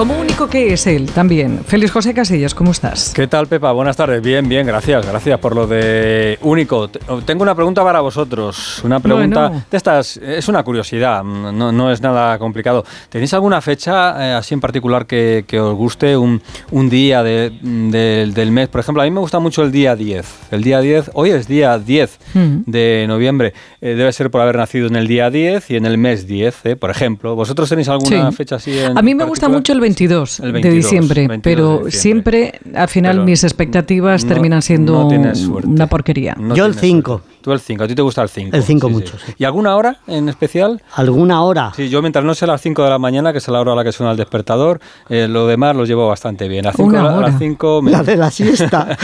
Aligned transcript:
Como 0.00 0.18
único 0.18 0.48
que 0.48 0.72
es 0.72 0.86
él 0.86 1.10
también. 1.12 1.60
Félix 1.62 1.92
José 1.92 2.14
Casillas, 2.14 2.54
¿cómo 2.54 2.70
estás? 2.70 3.12
¿Qué 3.14 3.26
tal, 3.26 3.48
Pepa? 3.48 3.70
Buenas 3.72 3.98
tardes. 3.98 4.22
Bien, 4.22 4.48
bien, 4.48 4.66
gracias. 4.66 5.04
Gracias 5.06 5.38
por 5.38 5.54
lo 5.54 5.66
de 5.66 6.38
único. 6.40 6.88
Tengo 6.88 7.42
una 7.42 7.54
pregunta 7.54 7.84
para 7.84 8.00
vosotros. 8.00 8.80
Una 8.82 8.98
pregunta 9.00 9.66
de 9.70 9.76
estas. 9.76 10.16
Es 10.16 10.48
una 10.48 10.62
curiosidad, 10.62 11.22
no, 11.22 11.70
no, 11.70 11.92
es 11.92 12.00
nada 12.00 12.38
complicado. 12.38 12.82
¿Tenéis 13.10 13.34
alguna 13.34 13.60
fecha 13.60 14.30
eh, 14.30 14.32
así 14.32 14.54
en 14.54 14.62
particular 14.62 15.04
que, 15.04 15.44
os 15.60 15.74
guste? 15.74 16.16
Un, 16.16 16.40
un 16.70 16.88
día 16.88 17.22
de, 17.22 17.50
del 17.60 18.52
mes. 18.52 18.68
Por 18.68 18.80
ejemplo, 18.80 19.02
a 19.02 19.04
mí 19.04 19.10
me 19.10 19.20
gusta 19.20 19.38
mucho 19.38 19.62
el 19.62 19.70
día 19.70 19.96
10. 19.96 20.26
El 20.52 20.62
día 20.62 20.80
10, 20.80 21.10
hoy 21.12 21.28
es 21.28 21.46
día 21.46 21.78
10 21.78 22.18
hmm. 22.32 22.56
de 22.64 23.04
noviembre. 23.06 23.52
Eh, 23.82 23.96
debe 23.96 24.10
ser 24.14 24.30
por 24.30 24.40
haber 24.40 24.56
nacido 24.56 24.86
en 24.86 24.96
el 24.96 25.06
día 25.06 25.28
10 25.28 25.70
y 25.72 25.76
en 25.76 25.84
el 25.84 25.98
mes 25.98 26.26
10, 26.26 26.64
eh, 26.64 26.76
por 26.76 26.88
ejemplo. 26.88 27.36
¿Vosotros 27.36 27.68
tenéis 27.68 27.90
alguna 27.90 28.32
fecha 28.32 28.56
así? 28.56 28.78
En 28.78 28.96
a 28.96 29.02
mí 29.02 29.14
me 29.14 29.24
gusta 29.24 29.50
mucho 29.50 29.74
el 29.74 29.89
22, 29.90 30.40
de 30.40 30.70
diciembre, 30.70 31.28
pero 31.42 31.84
siempre 31.90 32.60
al 32.74 32.88
final 32.88 33.24
mis 33.24 33.44
expectativas 33.44 34.24
terminan 34.26 34.62
siendo 34.62 35.06
una 35.06 35.86
porquería. 35.86 36.36
Yo 36.54 36.66
el 36.66 36.74
5. 36.74 37.22
Tú 37.42 37.52
el 37.52 37.60
5, 37.60 37.84
a 37.84 37.88
ti 37.88 37.94
te 37.94 38.02
gusta 38.02 38.22
el 38.22 38.28
5. 38.28 38.56
El 38.56 38.62
5 38.62 38.88
mucho. 38.90 39.16
¿Y 39.38 39.44
alguna 39.44 39.74
hora 39.76 39.96
en 40.06 40.28
especial? 40.28 40.82
¿Alguna 40.94 41.42
hora? 41.42 41.72
Sí, 41.74 41.88
yo 41.88 42.02
mientras 42.02 42.24
no 42.24 42.34
sea 42.34 42.48
las 42.48 42.60
5 42.60 42.84
de 42.84 42.90
la 42.90 42.98
mañana, 42.98 43.32
que 43.32 43.38
es 43.38 43.48
la 43.48 43.60
hora 43.60 43.72
a 43.72 43.76
la 43.76 43.84
que 43.84 43.92
suena 43.92 44.12
el 44.12 44.18
despertador, 44.18 44.80
eh, 45.08 45.26
lo 45.28 45.46
demás 45.46 45.74
lo 45.74 45.84
llevo 45.84 46.06
bastante 46.06 46.48
bien. 46.48 46.66
A 46.66 46.72
cinco, 46.72 46.92
la, 46.92 47.20
las 47.20 47.38
5 47.38 47.82
La 47.84 48.02
de 48.02 48.16
la 48.16 48.30
siesta. 48.30 48.96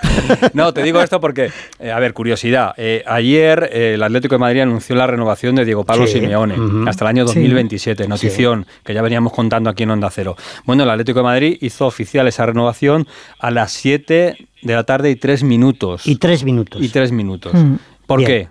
no, 0.54 0.72
te 0.72 0.82
digo 0.82 1.00
esto 1.00 1.20
porque, 1.20 1.50
eh, 1.78 1.92
a 1.92 1.98
ver, 1.98 2.14
curiosidad. 2.14 2.72
Eh, 2.76 3.02
ayer 3.06 3.68
el 3.72 4.02
Atlético 4.02 4.36
de 4.36 4.38
Madrid 4.38 4.60
anunció 4.60 4.96
la 4.96 5.06
renovación 5.06 5.54
de 5.54 5.64
Diego 5.64 5.84
Pablo 5.84 6.06
Simeone 6.06 6.56
hasta 6.88 7.04
el 7.04 7.08
año 7.08 7.24
2027. 7.24 8.08
Notición 8.08 8.66
que 8.84 8.94
ya 8.94 9.02
veníamos 9.02 9.32
contando 9.32 9.68
aquí 9.68 9.82
en 9.82 9.90
Onda 9.90 10.10
Cero. 10.10 10.36
Bueno, 10.64 10.84
el 10.84 10.90
Atlético 10.90 11.18
de 11.18 11.24
Madrid 11.24 11.58
hizo 11.60 11.86
oficial 11.86 12.26
esa 12.28 12.46
renovación 12.46 13.06
a 13.38 13.50
las 13.50 13.72
7 13.72 14.36
de 14.62 14.74
la 14.74 14.84
tarde 14.84 15.10
y 15.10 15.16
3 15.16 15.42
minutos. 15.42 16.06
Y 16.06 16.16
3 16.16 16.44
minutos. 16.44 16.82
Y 16.82 16.88
3 16.88 17.12
minutos. 17.12 17.52
Mm. 17.54 17.74
¿Por 18.06 18.24
qué? 18.24 18.48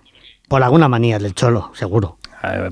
Por 0.48 0.64
alguna 0.64 0.88
manía 0.90 1.20
del 1.20 1.34
cholo, 1.34 1.72
seguro. 1.74 2.18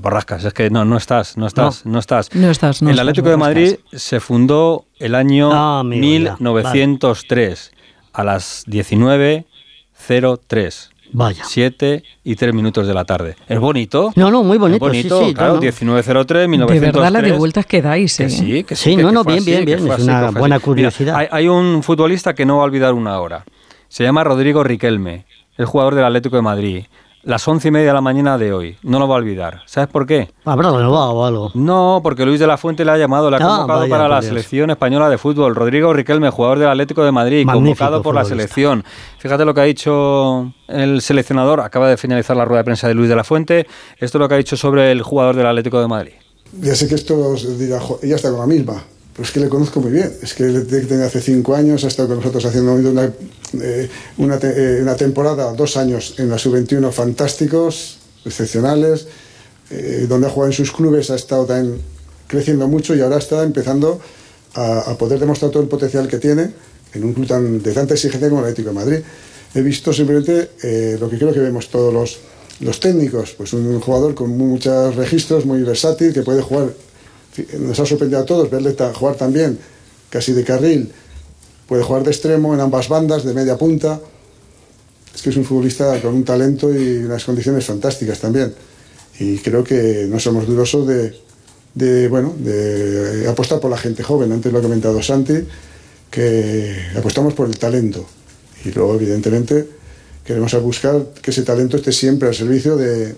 borrascas, 0.00 0.44
es 0.44 0.52
que 0.52 0.70
no, 0.70 0.84
no 0.84 0.96
estás, 0.96 1.36
no 1.36 1.46
estás, 1.46 1.86
no, 1.86 1.98
estás. 1.98 2.34
No 2.34 2.50
estás, 2.50 2.82
El 2.82 2.98
Atlético 2.98 3.30
de 3.30 3.36
Madrid 3.36 3.76
se 3.92 4.20
fundó 4.20 4.86
el 4.98 5.14
año 5.14 5.84
1903 5.84 7.72
a 8.12 8.24
las 8.24 8.66
19.03. 8.66 10.90
Vaya. 11.12 11.42
7 11.44 12.04
y 12.22 12.36
3 12.36 12.54
minutos 12.54 12.86
de 12.86 12.94
la 12.94 13.04
tarde. 13.04 13.34
¿Es 13.48 13.58
bonito? 13.58 14.12
No, 14.14 14.30
no, 14.30 14.44
muy 14.44 14.58
bonito. 14.58 14.86
Es 14.86 14.92
bonito, 14.92 15.20
sí, 15.20 15.26
sí, 15.28 15.34
claro, 15.34 15.60
1903, 15.60 16.48
1903. 16.48 16.80
De 16.80 16.86
verdad, 16.86 17.12
la 17.12 17.22
de 17.22 17.32
vueltas 17.32 17.66
que 17.66 17.82
dais, 17.82 18.20
¿eh? 18.20 18.24
Que 18.24 18.30
sí, 18.30 18.64
que 18.64 18.76
sí. 18.76 18.96
no, 18.96 19.10
no, 19.10 19.24
bien, 19.24 19.44
bien, 19.44 19.64
bien. 19.64 19.90
Es 19.90 19.98
una 20.00 20.30
buena 20.30 20.60
curiosidad. 20.60 21.16
hay, 21.16 21.26
hay, 21.30 21.48
un 21.48 21.82
futbolista 21.82 22.34
que 22.34 22.46
no 22.46 22.58
va 22.58 22.62
a 22.62 22.66
olvidar 22.66 22.94
una 22.94 23.18
hora. 23.18 23.44
Se 23.88 24.04
llama 24.04 24.22
Rodrigo 24.22 24.62
Riquelme, 24.62 25.26
el 25.60 25.66
jugador 25.66 25.94
del 25.94 26.04
Atlético 26.04 26.36
de 26.36 26.42
Madrid 26.42 26.84
las 27.22 27.46
once 27.46 27.68
y 27.68 27.70
media 27.70 27.88
de 27.88 27.92
la 27.92 28.00
mañana 28.00 28.38
de 28.38 28.52
hoy. 28.52 28.76
No 28.82 28.98
lo 28.98 29.06
va 29.06 29.16
a 29.16 29.18
olvidar. 29.18 29.60
¿Sabes 29.66 29.90
por 29.90 30.06
qué? 30.06 30.30
¿Habrá 30.44 30.70
renovado 30.70 31.12
o 31.12 31.24
algo? 31.26 31.50
No, 31.54 32.00
porque 32.02 32.24
Luis 32.24 32.40
de 32.40 32.46
la 32.46 32.56
Fuente 32.56 32.82
le 32.82 32.92
ha 32.92 32.96
llamado, 32.96 33.30
le 33.30 33.36
ha 33.36 33.40
ah, 33.42 33.58
convocado 33.58 33.88
para 33.88 34.08
la 34.08 34.22
selección 34.22 34.70
española 34.70 35.10
de 35.10 35.18
fútbol. 35.18 35.54
Rodrigo 35.54 35.92
Riquelme, 35.92 36.30
jugador 36.30 36.58
del 36.58 36.68
Atlético 36.68 37.04
de 37.04 37.12
Madrid, 37.12 37.46
convocado 37.46 38.02
por 38.02 38.14
la 38.14 38.24
selección. 38.24 38.84
Fíjate 39.18 39.44
lo 39.44 39.52
que 39.52 39.60
ha 39.60 39.64
dicho 39.64 40.52
el 40.66 41.02
seleccionador. 41.02 41.60
Acaba 41.60 41.88
de 41.88 41.98
finalizar 41.98 42.36
la 42.36 42.46
rueda 42.46 42.60
de 42.60 42.64
prensa 42.64 42.88
de 42.88 42.94
Luis 42.94 43.10
de 43.10 43.16
la 43.16 43.24
Fuente. 43.24 43.66
Esto 43.98 44.16
es 44.16 44.20
lo 44.20 44.28
que 44.28 44.34
ha 44.34 44.38
dicho 44.38 44.56
sobre 44.56 44.90
el 44.90 45.02
jugador 45.02 45.36
del 45.36 45.46
Atlético 45.46 45.80
de 45.80 45.88
Madrid. 45.88 46.12
Ya 46.58 46.74
sé 46.74 46.88
que 46.88 46.94
esto 46.94 47.34
dirá, 47.58 47.80
ella 48.02 48.16
está 48.16 48.30
con 48.30 48.40
la 48.40 48.46
misma. 48.46 48.82
Es 49.22 49.32
que 49.32 49.40
le 49.40 49.48
conozco 49.48 49.80
muy 49.80 49.92
bien. 49.92 50.12
Es 50.22 50.34
que 50.34 50.44
desde 50.44 51.04
hace 51.04 51.20
cinco 51.20 51.54
años 51.54 51.84
ha 51.84 51.88
estado 51.88 52.08
con 52.08 52.18
nosotros 52.18 52.44
haciendo 52.44 52.72
una, 52.72 53.12
eh, 53.60 53.88
una, 54.16 54.38
eh, 54.42 54.78
una 54.80 54.96
temporada, 54.96 55.52
dos 55.52 55.76
años 55.76 56.14
en 56.18 56.30
la 56.30 56.38
sub-21 56.38 56.90
fantásticos, 56.90 57.98
excepcionales, 58.24 59.06
eh, 59.70 60.06
donde 60.08 60.26
ha 60.26 60.30
jugado 60.30 60.50
en 60.50 60.56
sus 60.56 60.72
clubes, 60.72 61.10
ha 61.10 61.16
estado 61.16 61.44
también 61.44 61.80
creciendo 62.26 62.66
mucho 62.68 62.94
y 62.94 63.00
ahora 63.00 63.18
está 63.18 63.42
empezando 63.42 64.00
a, 64.54 64.96
poder 64.98 65.20
demostrar 65.20 65.50
todo 65.50 65.62
el 65.62 65.68
potencial 65.68 66.08
que 66.08 66.18
tiene 66.18 66.50
en 66.94 67.04
un 67.04 67.12
club 67.12 67.26
tan, 67.26 67.62
de 67.62 67.72
tanta 67.72 67.94
exigencia 67.94 68.28
como 68.28 68.40
el 68.40 68.46
Atlético 68.46 68.70
de 68.70 68.74
Madrid. 68.74 68.98
He 69.54 69.62
visto 69.62 69.92
simplemente 69.92 70.50
lo 70.98 71.10
que 71.10 71.18
creo 71.18 71.32
que 71.32 71.40
vemos 71.40 71.68
todos 71.68 71.92
los, 71.92 72.18
los 72.60 72.80
técnicos, 72.80 73.32
pues 73.36 73.52
un 73.52 73.80
jugador 73.80 74.14
con 74.14 74.36
muchos 74.36 74.94
registros, 74.96 75.44
muy 75.44 75.62
versátil, 75.62 76.12
que 76.12 76.22
puede 76.22 76.42
jugar 76.42 76.70
nos 77.58 77.78
ha 77.78 77.86
sorprendido 77.86 78.20
a 78.20 78.24
todos 78.24 78.50
verle 78.50 78.74
jugar 78.94 79.16
también, 79.16 79.58
casi 80.08 80.32
de 80.32 80.44
carril, 80.44 80.92
puede 81.68 81.82
jugar 81.82 82.02
de 82.02 82.10
extremo 82.10 82.52
en 82.54 82.60
ambas 82.60 82.88
bandas, 82.88 83.24
de 83.24 83.32
media 83.34 83.56
punta. 83.56 84.00
Es 85.14 85.22
que 85.22 85.30
es 85.30 85.36
un 85.36 85.44
futbolista 85.44 86.00
con 86.00 86.14
un 86.14 86.24
talento 86.24 86.74
y 86.74 86.98
unas 86.98 87.24
condiciones 87.24 87.64
fantásticas 87.64 88.20
también. 88.20 88.52
Y 89.18 89.38
creo 89.38 89.62
que 89.62 90.06
no 90.08 90.18
somos 90.18 90.46
durosos 90.46 90.86
de, 91.74 92.08
bueno, 92.08 92.34
de 92.38 93.28
apostar 93.28 93.60
por 93.60 93.70
la 93.70 93.76
gente 93.76 94.02
joven. 94.02 94.32
Antes 94.32 94.52
lo 94.52 94.58
ha 94.58 94.62
comentado 94.62 95.02
Santi, 95.02 95.34
que 96.10 96.74
apostamos 96.96 97.34
por 97.34 97.48
el 97.48 97.58
talento. 97.58 98.06
Y 98.64 98.70
luego, 98.72 98.94
evidentemente, 98.94 99.68
queremos 100.24 100.52
buscar 100.62 101.12
que 101.22 101.30
ese 101.30 101.42
talento 101.42 101.76
esté 101.76 101.92
siempre 101.92 102.28
al 102.28 102.34
servicio 102.34 102.76
de, 102.76 103.14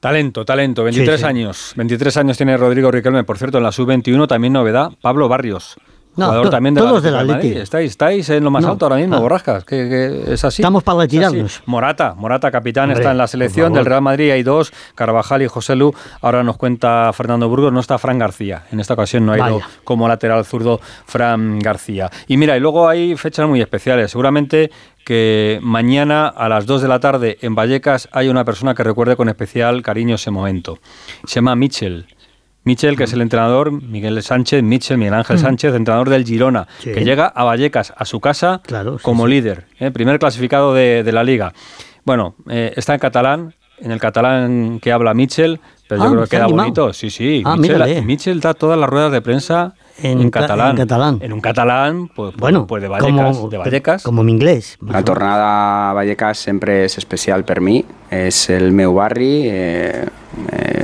Talento, 0.00 0.44
talento, 0.44 0.84
23 0.84 1.24
años. 1.24 1.72
23 1.74 2.16
años 2.18 2.36
tiene 2.36 2.56
Rodrigo 2.56 2.90
Riquelme. 2.90 3.24
Por 3.24 3.36
cierto, 3.36 3.58
en 3.58 3.64
la 3.64 3.72
sub-21 3.72 4.28
también 4.28 4.52
novedad, 4.52 4.90
Pablo 5.00 5.28
Barrios. 5.28 5.76
Jugador 6.26 6.50
también 6.50 6.74
de 6.74 6.80
todos 6.80 7.02
la, 7.04 7.24
de 7.24 7.26
la 7.26 7.38
Estáis, 7.62 7.90
estáis 7.90 8.28
en 8.30 8.44
lo 8.44 8.50
más 8.50 8.64
alto 8.64 8.86
ahora 8.86 8.96
mismo, 8.96 9.16
ah. 9.16 9.20
Borrascas, 9.20 9.64
que, 9.64 10.24
es 10.32 10.44
así. 10.44 10.62
Estamos 10.62 10.82
para 10.82 11.00
retirarnos. 11.00 11.62
Morata, 11.66 12.14
Morata, 12.16 12.50
capitán, 12.50 12.90
está 12.90 13.10
en 13.10 13.18
la 13.18 13.26
selección 13.26 13.72
del 13.72 13.84
Real 13.84 14.02
Madrid, 14.02 14.30
hay 14.30 14.42
dos, 14.42 14.72
Carvajal 14.94 15.42
y 15.42 15.48
José 15.48 15.76
Lu. 15.76 15.94
Ahora 16.20 16.42
nos 16.42 16.56
cuenta 16.56 17.12
Fernando 17.12 17.48
Burgos, 17.48 17.72
no 17.72 17.80
está 17.80 17.98
Fran 17.98 18.18
García. 18.18 18.64
En 18.72 18.80
esta 18.80 18.94
ocasión 18.94 19.26
no 19.26 19.32
ha 19.32 19.38
ido 19.38 19.60
como 19.84 20.08
lateral 20.08 20.44
zurdo 20.44 20.80
Fran 21.06 21.58
García. 21.58 22.10
Y 22.26 22.36
mira, 22.36 22.56
y 22.56 22.60
luego 22.60 22.88
hay 22.88 23.16
fechas 23.16 23.48
muy 23.48 23.60
especiales. 23.60 24.10
Seguramente 24.10 24.70
que 25.04 25.58
mañana 25.62 26.28
a 26.28 26.50
las 26.50 26.66
2 26.66 26.82
de 26.82 26.88
la 26.88 27.00
tarde 27.00 27.38
en 27.40 27.54
Vallecas 27.54 28.08
hay 28.12 28.28
una 28.28 28.44
persona 28.44 28.74
que 28.74 28.84
recuerde 28.84 29.16
con 29.16 29.30
especial 29.30 29.82
cariño 29.82 30.16
ese 30.16 30.30
momento. 30.30 30.78
Se 31.24 31.36
llama 31.36 31.56
Michel. 31.56 32.06
Michel, 32.64 32.96
que 32.96 33.04
es 33.04 33.12
el 33.12 33.22
entrenador, 33.22 33.72
Miguel 33.72 34.22
Sánchez, 34.22 34.62
Michel, 34.62 34.98
Miguel 34.98 35.14
Ángel 35.14 35.36
mm. 35.36 35.40
Sánchez, 35.40 35.74
entrenador 35.74 36.10
del 36.10 36.24
Girona, 36.24 36.66
que 36.82 37.04
llega 37.04 37.26
a 37.26 37.44
Vallecas, 37.44 37.94
a 37.96 38.04
su 38.04 38.20
casa, 38.20 38.60
como 39.02 39.26
líder, 39.26 39.66
¿eh? 39.78 39.90
primer 39.90 40.18
clasificado 40.18 40.74
de, 40.74 41.10
la 41.10 41.24
liga. 41.24 41.52
Bueno, 42.04 42.34
eh, 42.48 42.72
está 42.76 42.94
en 42.94 43.00
catalán, 43.00 43.54
en 43.78 43.90
el 43.90 44.00
catalán 44.00 44.80
que 44.80 44.92
habla 44.92 45.14
Michel, 45.14 45.60
pero 45.88 46.02
yo 46.02 46.08
ah, 46.08 46.10
creo 46.10 46.22
que 46.24 46.30
queda 46.30 46.46
bonito. 46.46 46.92
Sí, 46.92 47.10
sí. 47.10 47.42
Ah, 47.44 47.56
Michel, 47.56 48.04
Michel 48.04 48.40
da 48.40 48.52
todas 48.52 48.78
las 48.78 48.88
ruedas 48.90 49.12
de 49.12 49.22
prensa 49.22 49.74
en, 50.02 50.30
catalán. 50.30 51.18
en, 51.22 51.32
un 51.32 51.40
catalán, 51.40 52.08
pues, 52.14 52.36
bueno, 52.36 52.66
pues 52.66 52.82
de 52.82 52.88
Vallecas. 52.88 53.36
Como, 53.36 53.48
de 53.48 53.58
Vallecas. 53.58 54.02
como 54.02 54.22
mi 54.22 54.32
inglés. 54.32 54.78
La 54.86 55.02
tornada 55.02 55.90
a 55.90 55.92
Vallecas 55.94 56.38
sempre 56.38 56.84
és 56.84 56.98
especial 56.98 57.44
per 57.44 57.60
mi. 57.60 57.84
És 58.10 58.48
el 58.50 58.72
meu 58.72 58.94
barri, 58.96 59.48
eh, 59.50 60.04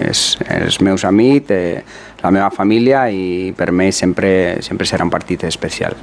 és 0.08 0.24
els 0.48 0.80
meus 0.84 1.04
amics, 1.04 1.50
eh, 1.50 1.84
la 2.22 2.30
meva 2.30 2.50
família 2.50 3.06
i 3.10 3.52
per 3.56 3.70
mi 3.72 3.92
sempre, 3.92 4.62
sempre 4.62 4.88
serà 4.88 5.04
un 5.04 5.12
partit 5.12 5.44
especial. 5.44 5.96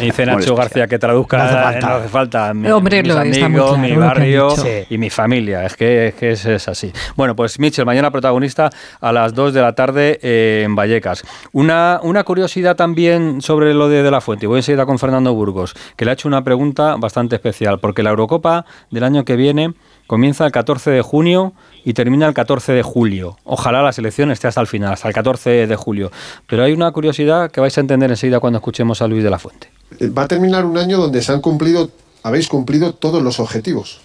Dice 0.00 0.26
Nacho 0.26 0.54
García 0.54 0.86
que 0.86 0.98
traduzca, 0.98 1.38
no 1.38 1.96
hace 1.96 2.08
falta, 2.08 2.52
Mi, 2.52 2.68
Hombre, 2.68 3.02
mis 3.02 3.14
amigos, 3.14 3.78
mi 3.78 3.94
barrio 3.96 4.48
y 4.90 4.98
mi 4.98 5.10
familia. 5.10 5.64
Es 5.64 5.76
que, 5.76 6.12
es, 6.20 6.68
así. 6.68 6.92
Bueno, 7.14 7.36
pues 7.36 7.58
Mitchell, 7.58 7.86
mañana 7.86 8.10
protagonista 8.10 8.70
a 9.00 9.12
las 9.12 9.34
2 9.34 9.54
de 9.54 9.62
la 9.62 9.74
tarde 9.74 10.18
en 10.22 10.74
Vallecas. 10.74 11.24
Una, 11.52 12.00
una 12.02 12.24
curiosidad 12.24 12.76
también 12.76 13.40
sobre 13.40 13.74
lo 13.74 13.88
de 13.88 14.02
De 14.02 14.10
La 14.10 14.20
Fuente. 14.20 14.46
Voy 14.46 14.58
enseguida 14.58 14.86
con 14.86 14.98
Fernando 14.98 15.32
Burgos, 15.34 15.74
que 15.96 16.04
le 16.04 16.10
ha 16.10 16.14
hecho 16.14 16.28
una 16.28 16.42
pregunta 16.42 16.96
bastante 16.96 17.36
especial, 17.36 17.78
porque 17.78 18.02
la 18.02 18.10
Eurocopa 18.10 18.66
del 18.90 19.04
año 19.04 19.24
que 19.24 19.36
viene 19.36 19.74
comienza 20.06 20.46
el 20.46 20.52
14 20.52 20.90
de 20.90 21.02
junio 21.02 21.52
y 21.84 21.94
termina 21.94 22.26
el 22.26 22.34
14 22.34 22.72
de 22.72 22.82
julio. 22.82 23.36
Ojalá 23.44 23.82
la 23.82 23.92
selección 23.92 24.30
esté 24.30 24.48
hasta 24.48 24.60
el 24.60 24.66
final, 24.66 24.92
hasta 24.92 25.08
el 25.08 25.14
14 25.14 25.66
de 25.66 25.76
julio. 25.76 26.10
Pero 26.46 26.64
hay 26.64 26.72
una 26.72 26.90
curiosidad 26.92 27.50
que 27.50 27.60
vais 27.60 27.76
a 27.76 27.80
entender 27.80 28.10
enseguida 28.10 28.40
cuando 28.40 28.58
escuchemos 28.58 29.02
a 29.02 29.06
Luis 29.06 29.22
de 29.22 29.30
la 29.30 29.38
Fuente. 29.38 29.70
Va 30.16 30.22
a 30.22 30.28
terminar 30.28 30.64
un 30.64 30.78
año 30.78 30.98
donde 30.98 31.22
se 31.22 31.32
han 31.32 31.40
cumplido, 31.40 31.90
habéis 32.22 32.48
cumplido 32.48 32.94
todos 32.94 33.22
los 33.22 33.40
objetivos. 33.40 34.00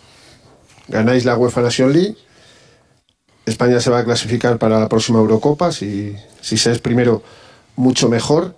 Ganáis 0.88 1.25
la 1.25 1.38
UEFA 1.38 1.62
Nation 1.62 1.94
League, 1.94 2.15
España 3.45 3.80
se 3.80 3.89
va 3.89 4.00
a 4.00 4.03
clasificar 4.03 4.57
para 4.57 4.80
la 4.80 4.89
próxima 4.89 5.19
Eurocopa, 5.19 5.71
si, 5.71 6.15
si 6.42 6.57
se 6.57 6.71
es 6.71 6.80
primero, 6.80 7.24
mucho 7.75 8.09
mejor. 8.09 8.56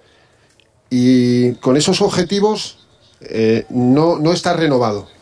Y 0.89 1.53
con 1.55 1.77
esos 1.77 2.01
objetivos 2.01 2.79
eh, 3.21 3.65
no, 3.69 4.19
no 4.19 4.33
está 4.33 4.53
renovado 4.53 5.12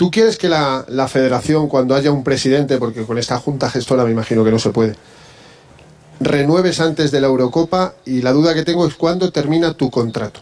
¿Tú 0.00 0.10
quieres 0.10 0.38
que 0.38 0.48
la, 0.48 0.86
la 0.88 1.08
federación, 1.08 1.68
cuando 1.68 1.94
haya 1.94 2.10
un 2.10 2.24
presidente, 2.24 2.78
porque 2.78 3.02
con 3.02 3.18
esta 3.18 3.38
junta 3.38 3.68
gestora 3.68 4.02
me 4.02 4.10
imagino 4.10 4.42
que 4.42 4.50
no 4.50 4.58
se 4.58 4.70
puede, 4.70 4.94
renueves 6.20 6.80
antes 6.80 7.10
de 7.10 7.20
la 7.20 7.26
Eurocopa 7.26 7.96
y 8.06 8.22
la 8.22 8.32
duda 8.32 8.54
que 8.54 8.64
tengo 8.64 8.86
es 8.86 8.94
cuándo 8.94 9.30
termina 9.30 9.74
tu 9.74 9.90
contrato? 9.90 10.40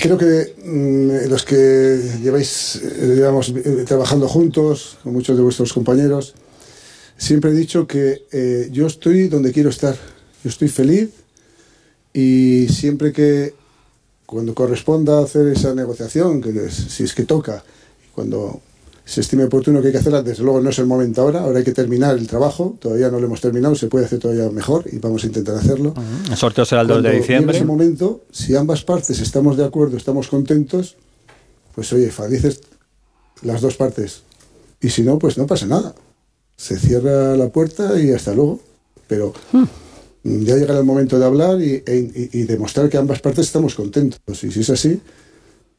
Creo 0.00 0.16
que 0.16 0.54
mm, 0.64 1.28
los 1.28 1.44
que 1.44 2.00
lleváis, 2.22 2.76
eh, 2.76 3.12
llevamos 3.14 3.50
eh, 3.50 3.84
trabajando 3.86 4.26
juntos, 4.26 4.96
con 5.02 5.12
muchos 5.12 5.36
de 5.36 5.42
vuestros 5.42 5.70
compañeros, 5.70 6.34
siempre 7.18 7.50
he 7.50 7.54
dicho 7.54 7.86
que 7.86 8.24
eh, 8.32 8.70
yo 8.72 8.86
estoy 8.86 9.28
donde 9.28 9.52
quiero 9.52 9.68
estar. 9.68 9.96
Yo 10.42 10.48
estoy 10.48 10.68
feliz 10.68 11.10
y 12.14 12.68
siempre 12.70 13.12
que, 13.12 13.52
cuando 14.26 14.54
corresponda 14.54 15.20
hacer 15.20 15.48
esa 15.48 15.74
negociación, 15.74 16.40
que 16.40 16.70
si 16.70 17.04
es 17.04 17.14
que 17.14 17.24
toca, 17.24 17.62
cuando 18.14 18.60
se 19.04 19.20
estime 19.20 19.44
oportuno 19.44 19.80
que 19.80 19.88
hay 19.88 19.92
que 19.92 19.98
hacerla, 19.98 20.22
desde 20.22 20.42
luego 20.42 20.60
no 20.60 20.70
es 20.70 20.78
el 20.78 20.86
momento 20.86 21.20
ahora, 21.22 21.40
ahora 21.40 21.58
hay 21.58 21.64
que 21.64 21.72
terminar 21.72 22.16
el 22.16 22.26
trabajo, 22.26 22.76
todavía 22.80 23.10
no 23.10 23.20
lo 23.20 23.26
hemos 23.26 23.40
terminado, 23.40 23.74
se 23.74 23.88
puede 23.88 24.06
hacer 24.06 24.18
todavía 24.18 24.48
mejor 24.50 24.84
y 24.90 24.98
vamos 24.98 25.24
a 25.24 25.26
intentar 25.26 25.56
hacerlo. 25.56 25.94
El 26.30 26.36
sorteo 26.36 26.64
será 26.64 26.80
el 26.80 26.88
2 26.88 27.02
de 27.02 27.12
diciembre. 27.12 27.56
En 27.56 27.62
ese 27.62 27.66
momento, 27.66 28.22
si 28.30 28.56
ambas 28.56 28.82
partes 28.82 29.20
estamos 29.20 29.58
de 29.58 29.64
acuerdo, 29.64 29.98
estamos 29.98 30.28
contentos, 30.28 30.96
pues 31.74 31.92
oye, 31.92 32.10
felices 32.10 32.62
las 33.42 33.60
dos 33.60 33.76
partes. 33.76 34.22
Y 34.80 34.88
si 34.88 35.02
no, 35.02 35.18
pues 35.18 35.36
no 35.36 35.46
pasa 35.46 35.66
nada. 35.66 35.94
Se 36.56 36.78
cierra 36.78 37.36
la 37.36 37.48
puerta 37.48 38.00
y 38.00 38.10
hasta 38.12 38.32
luego. 38.32 38.60
Pero 39.06 39.34
hmm. 39.52 39.64
Ya 40.24 40.56
llegará 40.56 40.78
el 40.78 40.84
momento 40.84 41.18
de 41.18 41.24
hablar 41.26 41.60
y, 41.60 41.82
e, 41.86 42.30
y 42.32 42.42
demostrar 42.44 42.88
que 42.88 42.96
ambas 42.96 43.20
partes 43.20 43.46
estamos 43.46 43.74
contentos. 43.74 44.20
Y 44.42 44.50
si 44.50 44.60
es 44.60 44.70
así, 44.70 45.00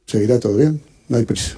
seguirá 0.05 0.39
todo 0.39 0.55
bien, 0.55 0.81
no 1.09 1.17
hay 1.17 1.25
prisa. 1.25 1.57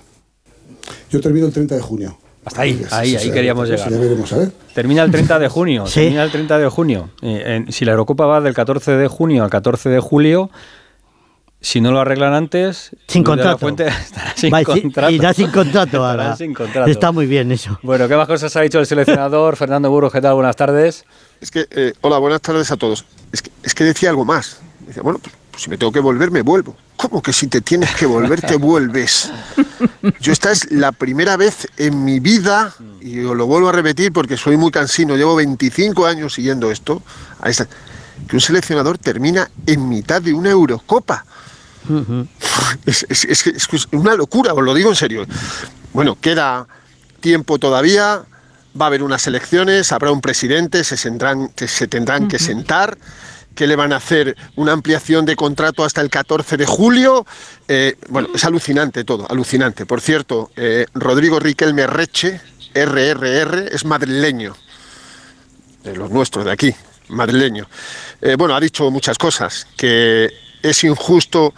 Yo 1.11 1.19
termino 1.19 1.45
el 1.45 1.53
30 1.53 1.75
de 1.75 1.81
junio. 1.81 2.17
Hasta 2.45 2.61
ahí, 2.61 2.81
ahí, 2.91 3.15
ahí 3.15 3.31
queríamos 3.31 3.67
llegar. 3.67 3.91
Ya 3.91 3.97
veremos, 3.97 4.31
a 4.31 4.37
ver. 4.37 4.51
Termina 4.73 5.03
el 5.03 5.11
30 5.11 5.37
de 5.37 5.49
junio. 5.49 5.83
Termina 5.93 6.23
el 6.23 6.31
30 6.31 6.57
de 6.57 6.69
junio. 6.69 7.09
Eh, 7.21 7.65
si 7.69 7.83
la 7.83 7.91
Eurocopa 7.91 8.25
va 8.25 8.39
del 8.39 8.53
14 8.53 8.91
de 8.91 9.07
junio 9.09 9.43
al 9.43 9.49
14 9.49 9.89
de 9.89 9.99
julio, 9.99 10.49
si 11.61 11.81
no 11.81 11.91
lo 11.91 11.99
arreglan 11.99 12.33
antes, 12.33 12.91
sin 13.07 13.23
contrato. 13.23 13.57
Fuente. 13.57 13.87
Y 15.09 15.19
ya 15.19 15.33
sin 15.33 15.49
contrato 15.49 16.05
ahora. 16.05 16.35
sin 16.35 16.53
contrato. 16.53 16.89
Está 16.89 17.11
muy 17.11 17.25
bien 17.25 17.51
eso. 17.51 17.79
Bueno, 17.81 18.07
¿qué 18.07 18.15
más 18.15 18.27
cosas 18.27 18.55
ha 18.55 18.61
dicho 18.61 18.79
el 18.79 18.85
seleccionador 18.85 19.55
Fernando 19.57 19.89
Burgos? 19.89 20.13
¿Qué 20.13 20.21
tal? 20.21 20.35
Buenas 20.35 20.55
tardes. 20.55 21.05
Es 21.41 21.49
que, 21.49 21.67
eh, 21.71 21.93
hola, 22.01 22.19
buenas 22.19 22.41
tardes 22.41 22.71
a 22.71 22.77
todos. 22.77 23.05
Es 23.31 23.41
que, 23.41 23.51
es 23.63 23.73
que 23.73 23.83
decía 23.83 24.09
algo 24.11 24.25
más. 24.25 24.59
Dice, 24.85 25.01
bueno, 25.01 25.19
pues, 25.19 25.33
pues 25.49 25.63
si 25.63 25.69
me 25.71 25.77
tengo 25.77 25.91
que 25.91 25.99
volver, 25.99 26.29
me 26.29 26.43
vuelvo. 26.43 26.75
¿Cómo 26.97 27.21
que 27.21 27.33
si 27.33 27.47
te 27.47 27.61
tienes 27.61 27.95
que 27.95 28.05
volver, 28.05 28.41
te 28.41 28.55
vuelves? 28.57 29.31
Yo 30.21 30.31
esta 30.31 30.51
es 30.51 30.71
la 30.71 30.91
primera 30.91 31.35
vez 31.35 31.67
en 31.77 32.05
mi 32.05 32.19
vida, 32.19 32.75
y 33.01 33.19
os 33.21 33.35
lo 33.35 33.47
vuelvo 33.47 33.69
a 33.69 33.71
repetir 33.71 34.13
porque 34.13 34.37
soy 34.37 34.55
muy 34.55 34.69
cansino, 34.69 35.15
llevo 35.15 35.35
25 35.35 36.05
años 36.05 36.35
siguiendo 36.35 36.71
esto, 36.71 37.01
que 38.27 38.35
un 38.35 38.41
seleccionador 38.41 38.97
termina 38.99 39.49
en 39.65 39.89
mitad 39.89 40.21
de 40.21 40.33
una 40.33 40.51
Eurocopa. 40.51 41.25
Es, 42.85 43.05
es, 43.09 43.87
una 43.91 44.15
locura, 44.15 44.53
os 44.53 44.63
lo 44.63 44.73
digo 44.73 44.89
en 44.89 44.95
serio. 44.95 45.25
Bueno, 45.93 46.17
queda 46.19 46.67
tiempo 47.19 47.59
todavía, 47.59 48.23
va 48.79 48.85
a 48.85 48.87
haber 48.87 49.03
unas 49.03 49.25
elecciones, 49.27 49.91
habrá 49.91 50.11
un 50.11 50.21
presidente, 50.21 50.83
se, 50.83 50.97
se 50.97 51.87
tendrán 51.87 52.27
que 52.27 52.39
sentar 52.39 52.97
que 53.57 53.67
le 53.67 53.75
van 53.75 53.91
a 53.91 53.97
hacer 53.97 54.37
una 54.55 54.71
ampliación 54.71 55.25
de 55.25 55.35
contrato 55.35 55.83
hasta 55.83 55.99
el 55.99 56.09
14 56.09 56.55
de 56.55 56.65
julio. 56.65 57.25
Eh, 57.67 57.95
bueno, 58.07 58.29
es 58.33 58.45
alucinante 58.45 59.03
todo, 59.03 59.29
alucinante. 59.29 59.85
Por 59.85 59.99
cierto, 59.99 60.51
eh, 60.55 60.85
Rodrigo 60.93 61.39
Riquelme 61.39 61.87
Reche, 61.87 62.39
RRR, 62.73 63.69
es 63.73 63.83
madrileño, 63.83 64.55
de 65.83 65.95
los 65.95 66.11
nuestros 66.11 66.45
de 66.45 66.51
aquí, 66.51 66.73
madrileño. 67.09 67.67
Eh, 68.21 68.35
bueno, 68.37 68.55
ha 68.55 68.59
dicho 68.59 68.89
muchas 68.91 69.17
cosas, 69.17 69.67
que 69.75 70.29
es 70.61 70.83
injusto 70.83 71.53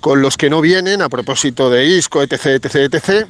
con 0.00 0.22
los 0.22 0.36
que 0.36 0.50
no 0.50 0.60
vienen, 0.60 1.02
a 1.02 1.08
propósito 1.08 1.70
de 1.70 1.86
ISCO, 1.86 2.22
etc., 2.22 2.46
etc., 2.46 2.74
etc., 2.92 3.26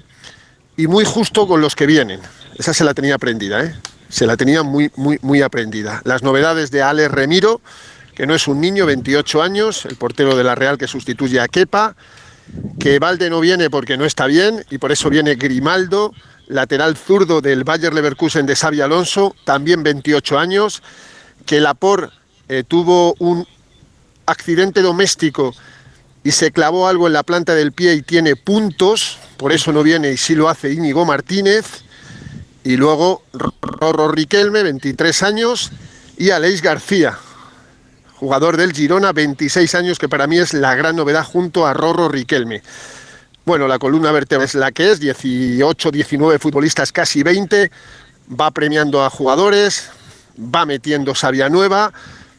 y 0.77 0.87
muy 0.87 1.05
justo 1.05 1.47
con 1.47 1.61
los 1.61 1.75
que 1.75 1.87
vienen. 1.87 2.21
Esa 2.57 2.75
se 2.75 2.85
la 2.85 2.95
tenía 2.95 3.15
aprendida, 3.15 3.65
¿eh? 3.65 3.75
Se 4.09 4.27
la 4.27 4.37
tenía 4.37 4.63
muy, 4.63 4.91
muy, 4.97 5.19
muy 5.23 5.43
aprendida. 5.43 6.01
Las 6.05 6.23
novedades 6.23 6.71
de 6.71 6.83
Ale 6.83 7.09
Remiro, 7.09 7.61
que 8.15 8.27
no 8.27 8.35
es 8.35 8.49
un 8.49 8.61
niño, 8.61 8.87
28 8.87 9.43
años, 9.43 9.85
el 9.85 9.97
portero 9.97 10.37
de 10.37 10.45
la 10.45 10.55
Real 10.55 10.79
que 10.79 10.89
sustituye 10.89 11.41
a 11.41 11.49
Kepa, 11.49 11.95
que 12.79 12.99
Valde 12.99 13.31
no 13.31 13.41
viene 13.41 13.71
porque 13.71 13.97
no 13.97 14.05
está 14.05 14.27
bien 14.27 14.65
y 14.71 14.79
por 14.79 14.93
eso 14.93 15.11
viene 15.11 15.35
Grimaldo, 15.35 16.13
lateral 16.47 16.97
zurdo 16.97 17.41
del 17.41 17.65
Bayer 17.65 17.93
Leverkusen 17.93 18.47
de 18.47 18.57
Xavi 18.57 18.81
Alonso, 18.81 19.37
también 19.45 19.83
28 19.83 20.39
años, 20.39 20.83
que 21.45 21.61
Lapor 21.61 22.11
eh, 22.49 22.65
tuvo 22.67 23.15
un 23.19 23.47
accidente 24.29 24.83
doméstico 24.83 25.55
y 26.23 26.33
se 26.33 26.51
clavó 26.51 26.89
algo 26.89 27.07
en 27.07 27.13
la 27.13 27.23
planta 27.23 27.55
del 27.55 27.73
pie 27.73 27.95
y 27.95 28.03
tiene 28.03 28.37
puntos, 28.37 29.19
por 29.37 29.53
eso 29.53 29.73
no 29.73 29.83
viene 29.83 30.13
y 30.13 30.17
sí 30.17 30.35
lo 30.35 30.49
hace 30.49 30.73
Íñigo 30.73 31.05
Martínez, 31.05 31.83
y 32.65 32.77
luego 32.77 33.23
Rorro 33.33 34.09
Riquelme, 34.09 34.63
23 34.63 35.23
años, 35.23 35.71
y 36.19 36.31
Aleix 36.31 36.61
García, 36.61 37.19
jugador 38.17 38.57
del 38.57 38.73
Girona, 38.73 39.13
26 39.13 39.75
años, 39.75 39.99
que 39.99 40.09
para 40.09 40.27
mí 40.27 40.39
es 40.39 40.53
la 40.53 40.75
gran 40.75 40.97
novedad 40.97 41.25
junto 41.25 41.67
a 41.67 41.73
Rorro 41.73 42.09
Riquelme. 42.09 42.63
Bueno, 43.47 43.69
la 43.69 43.79
columna 43.79 44.13
vertebral 44.13 44.45
es 44.45 44.55
la 44.55 44.73
que 44.73 44.91
es, 44.91 45.01
18, 45.01 45.91
19 45.91 46.39
futbolistas, 46.39 46.93
casi 46.93 47.23
20, 47.23 47.71
va 48.39 48.51
premiando 48.51 49.03
a 49.03 49.09
jugadores, 49.09 49.89
va 50.39 50.67
metiendo 50.67 51.15
sabia 51.15 51.49
nueva, 51.49 51.93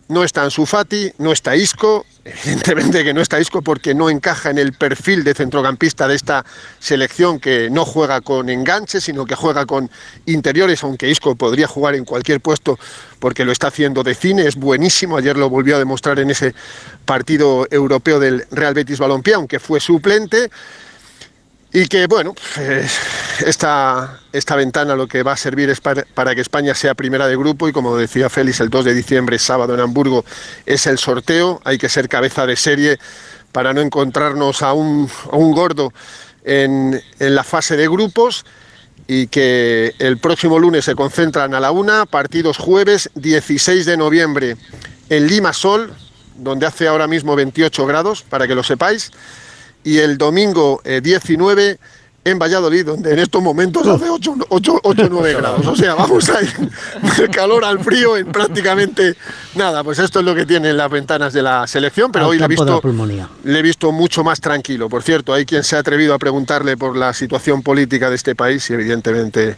no 0.09 0.23
está 0.23 0.43
Ansu 0.43 0.65
Fati, 0.65 1.13
no 1.19 1.31
está 1.31 1.55
Isco, 1.55 2.05
evidentemente 2.25 3.03
que 3.03 3.13
no 3.13 3.21
está 3.21 3.39
Isco 3.39 3.61
porque 3.61 3.93
no 3.93 4.09
encaja 4.09 4.49
en 4.49 4.57
el 4.57 4.73
perfil 4.73 5.23
de 5.23 5.35
centrocampista 5.35 6.07
de 6.07 6.15
esta 6.15 6.43
selección 6.79 7.39
que 7.39 7.69
no 7.69 7.85
juega 7.85 8.19
con 8.21 8.49
enganche, 8.49 9.01
sino 9.01 9.25
que 9.25 9.35
juega 9.35 9.67
con 9.67 9.89
interiores, 10.25 10.83
aunque 10.83 11.09
Isco 11.09 11.35
podría 11.35 11.67
jugar 11.67 11.93
en 11.93 12.05
cualquier 12.05 12.41
puesto 12.41 12.79
porque 13.19 13.45
lo 13.45 13.51
está 13.51 13.67
haciendo 13.67 14.01
de 14.01 14.15
cine, 14.15 14.47
es 14.47 14.55
buenísimo, 14.55 15.15
ayer 15.15 15.37
lo 15.37 15.47
volvió 15.47 15.75
a 15.75 15.79
demostrar 15.79 16.19
en 16.19 16.31
ese 16.31 16.55
partido 17.05 17.67
europeo 17.69 18.19
del 18.19 18.47
Real 18.49 18.73
Betis 18.73 18.97
Balompié, 18.97 19.35
aunque 19.35 19.59
fue 19.59 19.79
suplente 19.79 20.49
y 21.71 21.87
que 21.87 22.07
bueno, 22.07 22.33
pues, 22.55 22.99
esta, 23.45 24.19
esta 24.33 24.55
ventana 24.55 24.95
lo 24.95 25.07
que 25.07 25.21
va 25.21 25.33
a 25.33 25.37
servir 25.37 25.69
es 25.69 25.79
para, 25.81 26.35
que 26.35 26.41
España 26.41 26.73
sea 26.73 26.95
primera 26.95 27.27
de 27.27 27.37
grupo 27.37 27.69
y 27.69 27.71
como 27.71 27.95
decía 27.95 28.29
Félix, 28.29 28.59
el 28.59 28.69
2 28.69 28.85
de 28.85 28.93
diciembre, 28.93 29.37
sábado 29.37 29.75
en 29.75 29.79
Hamburgo, 29.79 30.25
es 30.65 30.87
el 30.87 30.97
sorteo, 30.97 31.61
hay 31.63 31.77
que 31.77 31.89
ser 31.89 32.09
cabeza 32.09 32.47
de 32.47 32.55
serie 32.55 32.99
para 33.51 33.73
no 33.73 33.81
encontrarnos 33.81 34.61
a 34.63 34.73
un, 34.73 35.09
gordo 35.31 35.93
en, 36.43 37.01
en 37.19 37.35
la 37.35 37.43
fase 37.43 37.77
de 37.77 37.87
grupos 37.87 38.45
y 39.07 39.27
que 39.27 39.93
el 39.99 40.17
próximo 40.17 40.59
lunes 40.59 40.85
se 40.85 40.95
concentran 40.95 41.53
a 41.53 41.59
la 41.59 41.71
una, 41.71 42.05
partidos 42.05 42.57
jueves 42.57 43.09
16 43.15 43.85
de 43.85 43.97
noviembre 43.97 44.57
en 45.09 45.27
Lima 45.27 45.53
Sol, 45.53 45.93
donde 46.35 46.65
hace 46.65 46.87
ahora 46.87 47.07
mismo 47.07 47.35
28 47.35 47.85
grados, 47.85 48.23
para 48.23 48.47
que 48.47 48.55
lo 48.55 48.63
sepáis 48.63 49.11
y 49.83 49.99
el 49.99 50.17
domingo 50.17 50.81
19 50.83 51.69
eh, 51.69 51.77
en 52.25 52.37
Valladolid, 52.37 52.85
donde 52.85 53.13
en 53.13 53.19
estos 53.19 53.41
momentos 53.41 53.87
hace 53.87 54.09
8 54.09 54.81
o 54.83 54.93
9 54.93 55.33
grados. 55.33 55.65
O 55.65 55.75
sea, 55.75 55.95
vamos 55.95 56.29
a 56.29 56.41
ir 56.41 56.53
del 57.17 57.29
calor 57.29 57.63
al 57.63 57.79
frío 57.79 58.17
en 58.17 58.27
prácticamente 58.27 59.15
nada. 59.55 59.83
Pues 59.83 59.99
esto 59.99 60.19
es 60.19 60.25
lo 60.25 60.35
que 60.35 60.45
tienen 60.45 60.77
las 60.77 60.91
ventanas 60.91 61.33
de 61.33 61.41
la 61.41 61.65
selección, 61.65 62.11
pero 62.11 62.27
hoy 62.27 62.37
le 62.37 62.45
he, 62.45 62.47
visto, 62.47 62.81
le 63.43 63.59
he 63.59 63.61
visto 63.61 63.91
mucho 63.91 64.23
más 64.23 64.41
tranquilo. 64.41 64.89
Por 64.89 65.01
cierto, 65.03 65.33
hay 65.33 65.45
quien 65.45 65.63
se 65.63 65.75
ha 65.75 65.79
atrevido 65.79 66.13
a 66.13 66.19
preguntarle 66.19 66.77
por 66.77 66.95
la 66.95 67.13
situación 67.13 67.63
política 67.63 68.09
de 68.09 68.15
este 68.15 68.35
país 68.35 68.69
y 68.69 68.73
evidentemente 68.73 69.57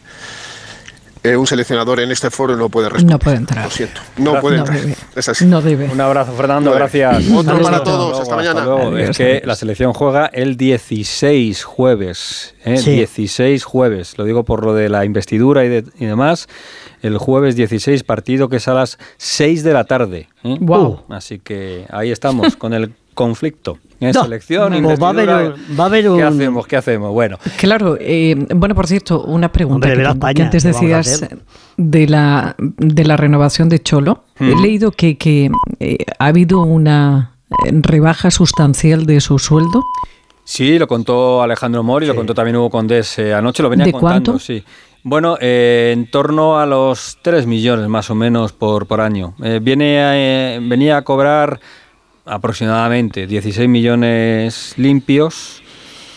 eh, 1.24 1.36
un 1.36 1.46
seleccionador 1.46 2.00
en 2.00 2.12
este 2.12 2.32
foro 2.32 2.56
no 2.56 2.70
puede 2.70 2.90
responder. 2.90 3.14
No 3.14 3.20
puede 3.20 3.38
entrar. 3.38 3.66
Lo 3.66 3.72
siento, 3.72 4.02
no 4.18 4.42
puede 4.42 4.58
entrar. 4.58 4.80
Es 5.16 5.30
así. 5.30 5.46
No 5.46 5.62
debe. 5.62 5.86
Un 5.86 6.02
abrazo, 6.02 6.34
Fernando, 6.34 6.72
gracias. 6.72 7.30
Otro 7.30 7.62
para 7.62 7.84
todos, 7.84 8.20
hasta 8.20 8.36
mañana. 8.36 8.66
Es 9.00 9.18
que 9.18 9.42
la 9.46 9.56
selección 9.56 9.94
juega 9.94 10.26
el 10.26 10.58
16 10.58 11.64
jueves. 11.64 12.56
¿eh? 12.66 12.82
16 12.82 13.64
jueves. 13.64 14.18
Lo 14.18 14.26
digo 14.26 14.44
por 14.44 14.66
lo 14.66 14.74
de 14.74 14.90
la 14.90 15.06
investidura 15.06 15.64
y, 15.64 15.84
y, 16.00 16.06
demás. 16.06 16.48
El 17.04 17.18
jueves 17.18 17.56
16, 17.56 18.04
partido 18.04 18.50
que 18.50 18.58
es 18.58 18.68
a 18.68 18.74
las 18.74 18.98
6 19.18 19.64
de 19.64 19.74
la 19.74 19.84
tarde. 19.84 20.28
Wow. 20.44 21.02
¿eh? 21.02 21.14
Así 21.14 21.40
que 21.40 21.86
ahí 21.92 22.12
estamos, 22.12 22.56
con 22.56 22.74
el 22.74 22.94
conflicto 23.14 23.78
en 24.02 24.14
selección, 24.14 24.74
pues 24.84 25.02
va, 25.02 25.08
a 25.08 25.86
haber, 25.86 26.04
¿Qué 26.04 26.24
hacemos? 26.24 26.68
¿Qué 26.68 26.76
hacemos? 26.76 27.12
Bueno. 27.12 27.38
Claro, 27.58 27.98
eh, 28.00 28.36
bueno, 28.56 28.76
por 28.76 28.88
cierto, 28.88 29.24
una 29.24 29.52
pregunta 29.52 29.88
que, 29.94 30.42
antes 30.42 30.64
decías 30.64 31.28
de 31.78 32.08
la, 32.08 32.56
de 32.58 33.06
la 33.06 33.16
renovación 33.16 33.70
de 33.70 33.80
Cholo. 33.80 34.24
He 34.40 34.56
mm. 34.56 34.62
leído 34.62 34.92
que, 34.92 35.18
que 35.18 35.52
eh, 35.80 35.98
ha 36.18 36.26
habido 36.26 36.62
una 36.62 37.38
rebaja 37.70 38.32
sustancial 38.32 39.06
de 39.06 39.22
su 39.22 39.40
sueldo. 39.40 39.84
Sí, 40.44 40.80
lo 40.80 40.88
contó 40.88 41.42
Alejandro 41.42 41.84
Mori, 41.84 42.08
lo 42.08 42.16
contó 42.16 42.34
también 42.34 42.58
Hugo 42.58 42.70
Condés 42.70 43.20
eh, 43.20 43.34
anoche, 43.34 43.64
lo 43.64 43.70
venía 43.70 43.86
¿De 43.86 43.92
contando, 43.92 44.32
cuánto? 44.34 44.40
sí. 44.40 44.64
Bueno, 45.04 45.38
eh, 45.42 45.92
en 45.94 46.12
torno 46.12 46.60
a 46.60 46.66
los 46.68 47.18
3 47.24 47.48
millones 47.48 47.88
más 47.88 48.12
o 48.12 48.16
menos 48.16 48.54
por, 48.54 48.86
por 48.86 49.02
año. 49.02 49.34
Eh, 49.42 49.60
viene, 49.62 50.60
venía 50.62 50.98
a 50.98 51.02
cobrar 51.04 51.60
aproximadamente 52.32 53.28
16 53.28 53.68
millones 53.68 54.74
limpios 54.78 55.61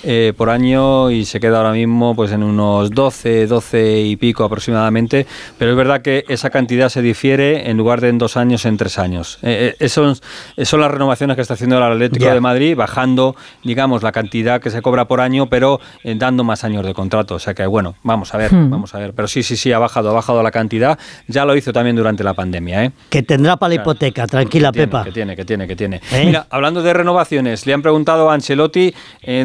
eh, 0.05 0.33
por 0.37 0.51
año 0.51 1.11
y 1.11 1.25
se 1.25 1.41
queda 1.41 1.59
ahora 1.59 1.73
mismo 1.73 2.15
pues 2.15 2.33
en 2.33 2.43
unos 2.43 2.91
12, 2.91 3.47
12 3.47 4.01
y 4.01 4.17
pico 4.17 4.45
aproximadamente, 4.45 5.27
pero 5.59 5.71
es 5.73 5.77
verdad 5.77 6.03
que 6.03 6.25
esa 6.29 6.51
cantidad 6.51 6.89
se 6.89 7.03
difiere 7.03 7.71
en 7.71 7.77
lugar 7.77 8.01
de 8.01 8.09
en 8.09 8.19
dos 8.19 8.37
años, 8.37 8.65
en 8.65 8.77
tres 8.77 8.99
años. 8.99 9.39
Eh, 9.43 9.77
eh 9.79 9.89
son, 9.89 10.17
son 10.63 10.81
las 10.81 10.91
renovaciones 10.91 11.37
que 11.37 11.43
está 11.43 11.55
haciendo 11.55 11.77
el 11.77 11.83
Atlético 11.83 12.27
de 12.27 12.41
Madrid, 12.41 12.77
bajando, 12.77 13.37
digamos, 13.63 14.03
la 14.03 14.13
cantidad 14.13 14.61
que 14.61 14.71
se 14.71 14.83
cobra 14.83 15.07
por 15.07 15.21
año, 15.21 15.47
pero 15.47 15.81
eh, 16.03 16.15
dando 16.17 16.45
más 16.45 16.65
años 16.65 16.85
de 16.85 16.95
contrato. 16.95 17.37
O 17.37 17.39
sea 17.39 17.55
que, 17.55 17.67
bueno, 17.67 17.95
vamos 18.03 18.35
a 18.35 18.39
ver, 18.39 18.53
hmm. 18.53 18.71
vamos 18.71 18.95
a 18.95 18.99
ver. 18.99 19.13
Pero 19.15 19.29
sí, 19.29 19.43
sí, 19.43 19.57
sí, 19.57 19.73
ha 19.73 19.79
bajado, 19.79 20.11
ha 20.11 20.13
bajado 20.13 20.43
la 20.43 20.51
cantidad. 20.51 20.99
Ya 21.29 21.45
lo 21.45 21.57
hizo 21.57 21.73
también 21.73 21.97
durante 21.97 22.25
la 22.25 22.35
pandemia. 22.35 22.85
¿eh? 22.85 22.93
Que 23.09 23.23
tendrá 23.23 23.57
para 23.57 23.75
la 23.75 23.83
hipoteca, 23.83 24.27
tranquila, 24.27 24.73
Pepa. 24.73 25.05
Que 25.05 25.13
tiene, 25.13 25.37
que 25.37 25.45
tiene, 25.45 25.67
que 25.67 25.77
tiene. 25.77 26.01
Mira, 26.25 26.47
hablando 26.51 26.83
de 26.83 26.93
renovaciones, 26.93 27.67
le 27.67 27.75
han 27.75 27.83
preguntado 27.83 28.31
a 28.31 28.35
Ancelotti, 28.35 28.95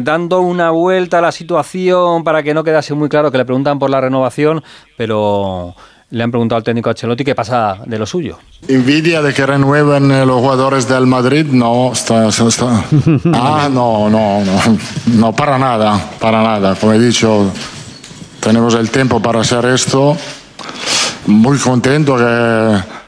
dando 0.02 0.40
un 0.40 0.49
una 0.50 0.70
vuelta 0.70 1.18
a 1.18 1.20
la 1.20 1.32
situación 1.32 2.24
para 2.24 2.42
que 2.42 2.52
no 2.54 2.64
quedase 2.64 2.94
muy 2.94 3.08
claro 3.08 3.30
que 3.30 3.38
le 3.38 3.44
preguntan 3.44 3.78
por 3.78 3.88
la 3.90 4.00
renovación, 4.00 4.62
pero 4.96 5.74
le 6.10 6.24
han 6.24 6.30
preguntado 6.30 6.56
al 6.56 6.64
técnico 6.64 6.90
Ancelotti 6.90 7.24
qué 7.24 7.34
pasa 7.34 7.78
de 7.86 7.98
lo 7.98 8.04
suyo. 8.04 8.38
Envidia 8.66 9.22
de 9.22 9.32
que 9.32 9.46
renueven 9.46 10.10
eh, 10.10 10.26
los 10.26 10.40
jugadores 10.40 10.88
del 10.88 11.06
Madrid, 11.06 11.46
no, 11.46 11.92
está, 11.92 12.28
está. 12.28 12.84
Ah, 13.32 13.68
no, 13.72 14.10
no, 14.10 14.44
no, 14.44 14.78
no, 15.06 15.32
para 15.32 15.58
nada, 15.58 16.00
para 16.18 16.42
nada. 16.42 16.74
Como 16.74 16.92
he 16.92 16.98
dicho, 16.98 17.52
tenemos 18.40 18.74
el 18.74 18.90
tiempo 18.90 19.20
para 19.20 19.40
hacer 19.40 19.64
esto. 19.66 20.16
Muy 21.26 21.58
contento 21.58 22.16
que 22.16 22.99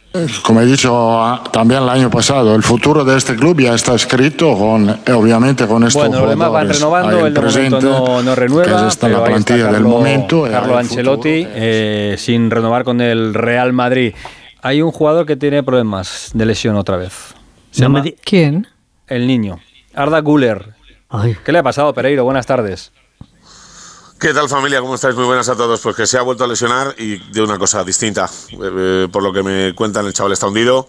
como 0.43 0.61
he 0.61 0.67
dicho 0.67 1.23
ah, 1.23 1.43
también 1.53 1.83
el 1.83 1.89
año 1.89 2.11
pasado, 2.11 2.55
el 2.55 2.63
futuro 2.63 3.05
de 3.05 3.17
este 3.17 3.35
club 3.35 3.61
ya 3.61 3.75
está 3.75 3.95
escrito, 3.95 4.57
con, 4.57 4.91
eh, 4.91 5.13
obviamente 5.13 5.67
con 5.67 5.85
estos 5.85 6.09
bueno, 6.09 6.19
jugadores. 6.21 6.53
van 6.53 6.69
renovando, 6.69 7.27
el 7.27 7.33
presente, 7.33 7.81
no, 7.81 8.23
no, 8.23 8.35
renueva, 8.35 8.65
que 8.65 8.87
es 8.87 8.93
esta 8.93 9.09
la 9.09 9.25
plantilla 9.25 9.65
Carlo, 9.65 9.73
del 9.73 9.85
momento. 9.85 10.43
Carlo 10.51 10.77
Ancelotti, 10.77 11.47
eh, 11.49 12.17
sin 12.19 12.51
renovar 12.51 12.85
con 12.85 13.01
el 13.01 13.33
Real 13.33 13.73
Madrid. 13.73 14.15
Hay 14.61 14.83
un 14.83 14.93
jugador 14.93 15.27
que 15.27 15.37
tiene 15.37 15.63
problemas 15.63 16.31
de 16.35 16.47
lesión 16.47 16.77
otra 16.77 16.97
vez. 16.97 17.35
¿Se 17.71 17.83
llama 17.83 18.05
¿Quién? 18.23 18.69
El 19.07 19.27
niño. 19.27 19.61
Arda 19.95 20.21
Guller. 20.21 20.75
Ay. 21.09 21.37
¿Qué 21.45 21.53
le 21.53 21.59
ha 21.59 21.63
pasado, 21.63 21.93
Pereiro? 21.95 22.25
Buenas 22.25 22.47
tardes. 22.47 22.93
¿Qué 24.23 24.33
tal 24.33 24.49
familia? 24.49 24.81
¿Cómo 24.81 24.95
estáis? 24.95 25.17
Muy 25.17 25.25
buenas 25.25 25.49
a 25.49 25.57
todos. 25.57 25.81
Pues 25.81 25.97
que 25.97 26.07
se 26.07 26.17
ha 26.17 26.23
vuelto 26.23 26.45
a 26.45 26.47
lesionar 26.47 26.95
y 26.97 27.17
de 27.33 27.43
una 27.43 27.59
cosa 27.59 27.83
distinta. 27.83 28.31
Eh, 28.53 28.57
eh, 28.61 29.09
por 29.11 29.21
lo 29.21 29.33
que 29.33 29.43
me 29.43 29.75
cuentan, 29.75 30.07
el 30.07 30.13
chaval 30.13 30.31
está 30.31 30.47
hundido. 30.47 30.89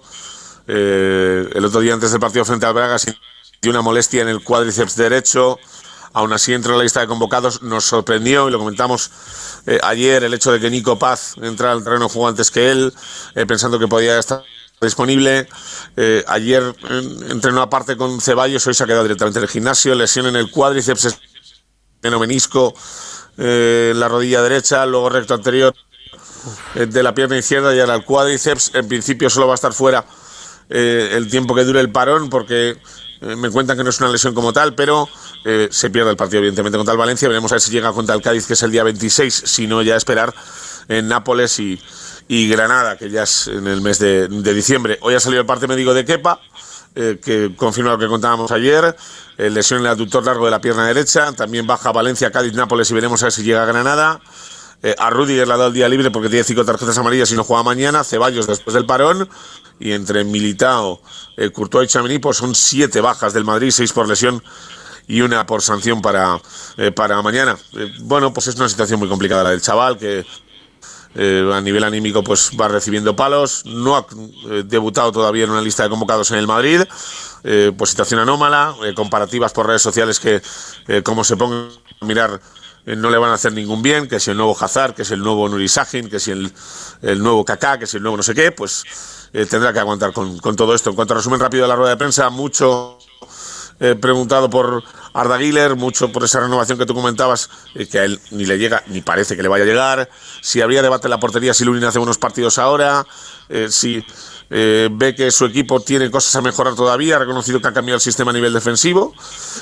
Eh, 0.68 1.50
el 1.56 1.66
otro 1.66 1.80
día 1.80 1.96
antes 1.96 2.12
del 2.12 2.20
partido 2.20 2.46
frente 2.46 2.68
al 2.68 2.76
Braga 2.76 3.00
sintió 3.00 3.72
una 3.72 3.82
molestia 3.82 4.22
en 4.22 4.28
el 4.28 4.44
cuádriceps 4.44 4.96
derecho. 4.98 5.58
Aún 6.14 6.32
así 6.32 6.54
entró 6.54 6.74
en 6.74 6.78
la 6.78 6.84
lista 6.84 7.00
de 7.00 7.08
convocados. 7.08 7.64
Nos 7.64 7.86
sorprendió 7.86 8.50
y 8.50 8.52
lo 8.52 8.60
comentamos 8.60 9.10
ayer 9.82 10.24
el 10.24 10.36
hecho 10.36 10.52
de 10.52 10.60
que 10.60 10.70
Nico 10.70 11.00
Paz 11.00 11.34
entrara 11.42 11.74
al 11.74 11.84
terreno 11.84 12.10
jugó 12.10 12.28
antes 12.28 12.52
que 12.52 12.70
él, 12.70 12.94
pensando 13.48 13.80
que 13.80 13.88
podía 13.88 14.20
estar 14.20 14.44
disponible. 14.80 15.48
ayer 16.28 16.76
entrenó 17.32 17.64
aparte 17.64 17.98
con 17.98 18.22
Ceballos, 18.22 18.68
hoy 18.68 18.76
se 18.76 18.84
ha 18.84 18.86
quedado 18.86 19.02
directamente 19.02 19.40
en 19.40 19.44
el 19.46 19.50
gimnasio. 19.50 19.96
Lesión 19.96 20.28
en 20.28 20.36
el 20.36 20.52
cuádriceps 20.52 21.18
en 22.04 22.20
menisco 22.20 22.76
eh, 23.38 23.94
la 23.96 24.08
rodilla 24.08 24.42
derecha, 24.42 24.86
luego 24.86 25.10
recto 25.10 25.34
anterior 25.34 25.74
eh, 26.76 26.86
de 26.86 27.04
la 27.04 27.16
pierna 27.16 27.38
izquierda 27.38 27.76
y 27.76 27.80
ahora 27.80 27.96
el 27.96 28.06
cuádriceps. 28.06 28.72
En 28.76 28.88
principio 28.88 29.30
solo 29.30 29.48
va 29.48 29.54
a 29.54 29.56
estar 29.56 29.74
fuera 29.74 30.06
eh, 30.70 31.12
el 31.14 31.30
tiempo 31.30 31.56
que 31.56 31.64
dure 31.64 31.80
el 31.80 31.92
parón 31.92 32.30
porque 32.30 32.78
me 33.22 33.50
cuentan 33.50 33.78
que 33.78 33.86
no 33.86 33.90
es 33.90 34.02
una 34.02 34.10
lesión 34.10 34.34
como 34.34 34.52
tal, 34.52 34.76
pero 34.76 35.08
se 35.70 35.90
pierde 35.90 36.10
el 36.10 36.18
partido 36.18 36.40
evidentemente 36.40 36.78
contra 36.78 36.92
el 36.92 36.98
Valencia. 36.98 37.30
Veremos 37.30 37.50
a 37.54 37.56
ver 37.56 37.62
si 37.62 37.72
llega 37.72 37.94
contra 37.94 38.14
el 38.16 38.22
Cádiz, 38.22 38.46
que 38.46 38.52
es 38.52 38.64
el 38.64 38.72
día 38.72 38.84
26, 38.84 39.34
si 39.46 39.66
no 39.66 39.82
ya 39.82 39.96
esperar 39.96 40.34
en 40.90 41.08
Nápoles 41.08 41.58
y, 41.60 41.80
Granada, 42.50 42.98
que 42.98 43.10
ya 43.10 43.24
es 43.24 43.48
en 43.48 43.68
el 43.68 43.80
mes 43.80 44.00
de, 44.00 44.28
diciembre. 44.28 44.98
Hoy 45.02 45.14
ha 45.14 45.22
salido 45.22 45.40
el 45.40 45.48
parte 45.48 45.68
médico 45.68 45.94
de 45.94 46.04
Kepa. 46.04 46.42
Que 46.94 47.52
confirma 47.56 47.92
lo 47.92 47.98
que 47.98 48.08
contábamos 48.08 48.52
ayer, 48.52 48.96
lesión 49.38 49.80
en 49.80 49.86
el 49.88 49.92
aductor 49.92 50.24
largo 50.24 50.46
de 50.46 50.52
la 50.52 50.62
pierna 50.62 50.86
derecha, 50.86 51.32
también 51.34 51.66
baja 51.66 51.92
Valencia, 51.92 52.32
Cádiz, 52.32 52.54
Nápoles 52.54 52.92
y 52.92 52.94
veremos 52.94 53.22
a 53.24 53.26
ver 53.26 53.34
si 53.34 53.44
llega 53.44 53.64
a 53.64 53.66
Granada. 53.66 54.22
Eh, 54.86 54.94
a 55.00 55.10
Rudiger 55.10 55.48
le 55.48 55.54
ha 55.54 55.58
dado 55.58 55.70
el 55.70 55.74
día 55.74 55.88
libre 55.88 56.12
porque 56.12 56.28
tiene 56.28 56.44
cinco 56.44 56.66
tarjetas 56.66 56.98
amarillas 56.98 57.32
y 57.32 57.36
no 57.36 57.46
juega 57.46 57.64
mañana. 57.64 58.04
Ceballos 58.04 58.48
después 58.48 58.74
del 58.74 58.86
parón. 58.86 59.30
Y 59.80 59.94
entre 59.94 60.26
Militao, 60.26 61.02
eh, 61.38 61.50
Courtois 61.52 61.90
y 61.90 61.94
Chamini, 61.94 62.20
pues 62.20 62.38
son 62.38 62.54
siete 62.54 63.00
bajas 63.00 63.34
del 63.34 63.46
Madrid, 63.46 63.72
seis 63.72 63.94
por 63.94 64.08
lesión 64.08 64.44
y 65.08 65.22
una 65.22 65.46
por 65.46 65.62
sanción 65.62 66.02
para, 66.02 66.40
eh, 66.78 66.92
para 66.92 67.22
mañana. 67.22 67.58
bueno, 68.02 68.34
pues 68.34 68.48
es 68.48 68.56
una 68.56 68.70
situación 68.70 69.00
muy 69.00 69.10
complicada 69.10 69.44
la 69.44 69.50
del 69.52 69.62
chaval 69.62 69.98
que 69.98 70.26
a 71.16 71.62
nivel 71.62 71.84
anímico 71.84 72.24
pues 72.24 72.52
va 72.60 72.68
recibiendo 72.68 73.16
palos. 73.16 73.66
No 73.66 73.96
ha 73.96 74.06
debutado 74.64 75.12
todavía 75.12 75.44
en 75.44 75.52
una 75.52 75.62
lista 75.62 75.84
de 75.84 75.90
convocados 75.90 76.32
en 76.32 76.38
el 76.38 76.48
Madrid. 76.48 76.82
Eh, 77.44 77.74
pues 77.78 77.90
situación 77.90 78.22
anómala, 78.22 78.74
eh, 78.86 78.94
comparativas 78.94 79.52
por 79.52 79.68
redes 79.68 79.82
sociales 79.82 80.20
que, 80.20 80.42
eh, 80.88 81.02
como 81.04 81.26
se 81.26 81.36
pongan 81.36 81.70
a 82.00 82.06
mirar, 82.06 82.40
no 82.86 83.10
le 83.10 83.18
van 83.18 83.32
a 83.32 83.34
hacer 83.34 83.54
ningún 83.54 83.82
bien, 83.82 84.08
que 84.08 84.20
si 84.20 84.32
el 84.32 84.38
nuevo 84.38 84.56
Hazard, 84.60 84.94
que 84.94 85.04
es 85.04 85.12
el 85.12 85.20
nuevo 85.20 85.48
Nuri 85.48 85.70
Sahin, 85.70 86.10
que 86.10 86.20
si 86.20 86.32
el, 86.32 86.52
el 87.02 87.20
nuevo 87.22 87.46
Kaká, 87.46 87.80
que 87.80 87.88
si 87.88 87.98
el 87.98 88.04
nuevo 88.04 88.18
no 88.18 88.24
sé 88.24 88.34
qué, 88.34 88.52
pues 88.52 88.84
tendrá 89.50 89.72
que 89.72 89.80
aguantar 89.80 90.12
con, 90.12 90.38
todo 90.56 90.76
esto. 90.76 90.90
En 90.90 90.96
cuanto 90.96 91.14
a 91.14 91.18
resumen 91.18 91.40
rápido 91.40 91.64
de 91.64 91.70
la 91.70 91.76
rueda 91.78 91.92
de 91.92 91.98
prensa, 91.98 92.30
mucho 92.30 92.98
preguntado 94.00 94.50
por 94.50 94.84
Arda 95.14 95.38
Güler, 95.38 95.76
mucho 95.76 96.12
por 96.12 96.24
esa 96.24 96.40
renovación 96.40 96.78
que 96.78 96.86
tú 96.86 96.94
comentabas, 96.94 97.50
que 97.92 98.00
a 98.00 98.06
él 98.06 98.20
ni 98.32 98.46
le 98.46 98.58
llega, 98.58 98.84
ni 98.88 99.02
parece 99.02 99.36
que 99.36 99.44
le 99.44 99.50
vaya 99.50 99.64
a 99.64 99.68
llegar. 99.68 100.10
Si 100.42 100.62
habría 100.62 100.82
debate 100.82 101.08
en 101.08 101.12
la 101.12 101.20
portería 101.20 101.54
si 101.54 101.66
Lunin 101.66 101.84
hace 101.84 102.00
unos 102.00 102.18
partidos 102.18 102.58
ahora, 102.58 103.06
si 103.70 104.06
eh, 104.56 104.88
ve 104.92 105.16
que 105.16 105.32
su 105.32 105.46
equipo 105.46 105.80
tiene 105.80 106.12
cosas 106.12 106.36
a 106.36 106.42
mejorar 106.42 106.76
todavía, 106.76 107.16
ha 107.16 107.20
reconocido 107.20 107.60
que 107.60 107.68
ha 107.68 107.74
cambiado 107.74 107.96
el 107.96 108.02
sistema 108.02 108.30
a 108.30 108.34
nivel 108.36 108.54
defensivo. 108.54 109.14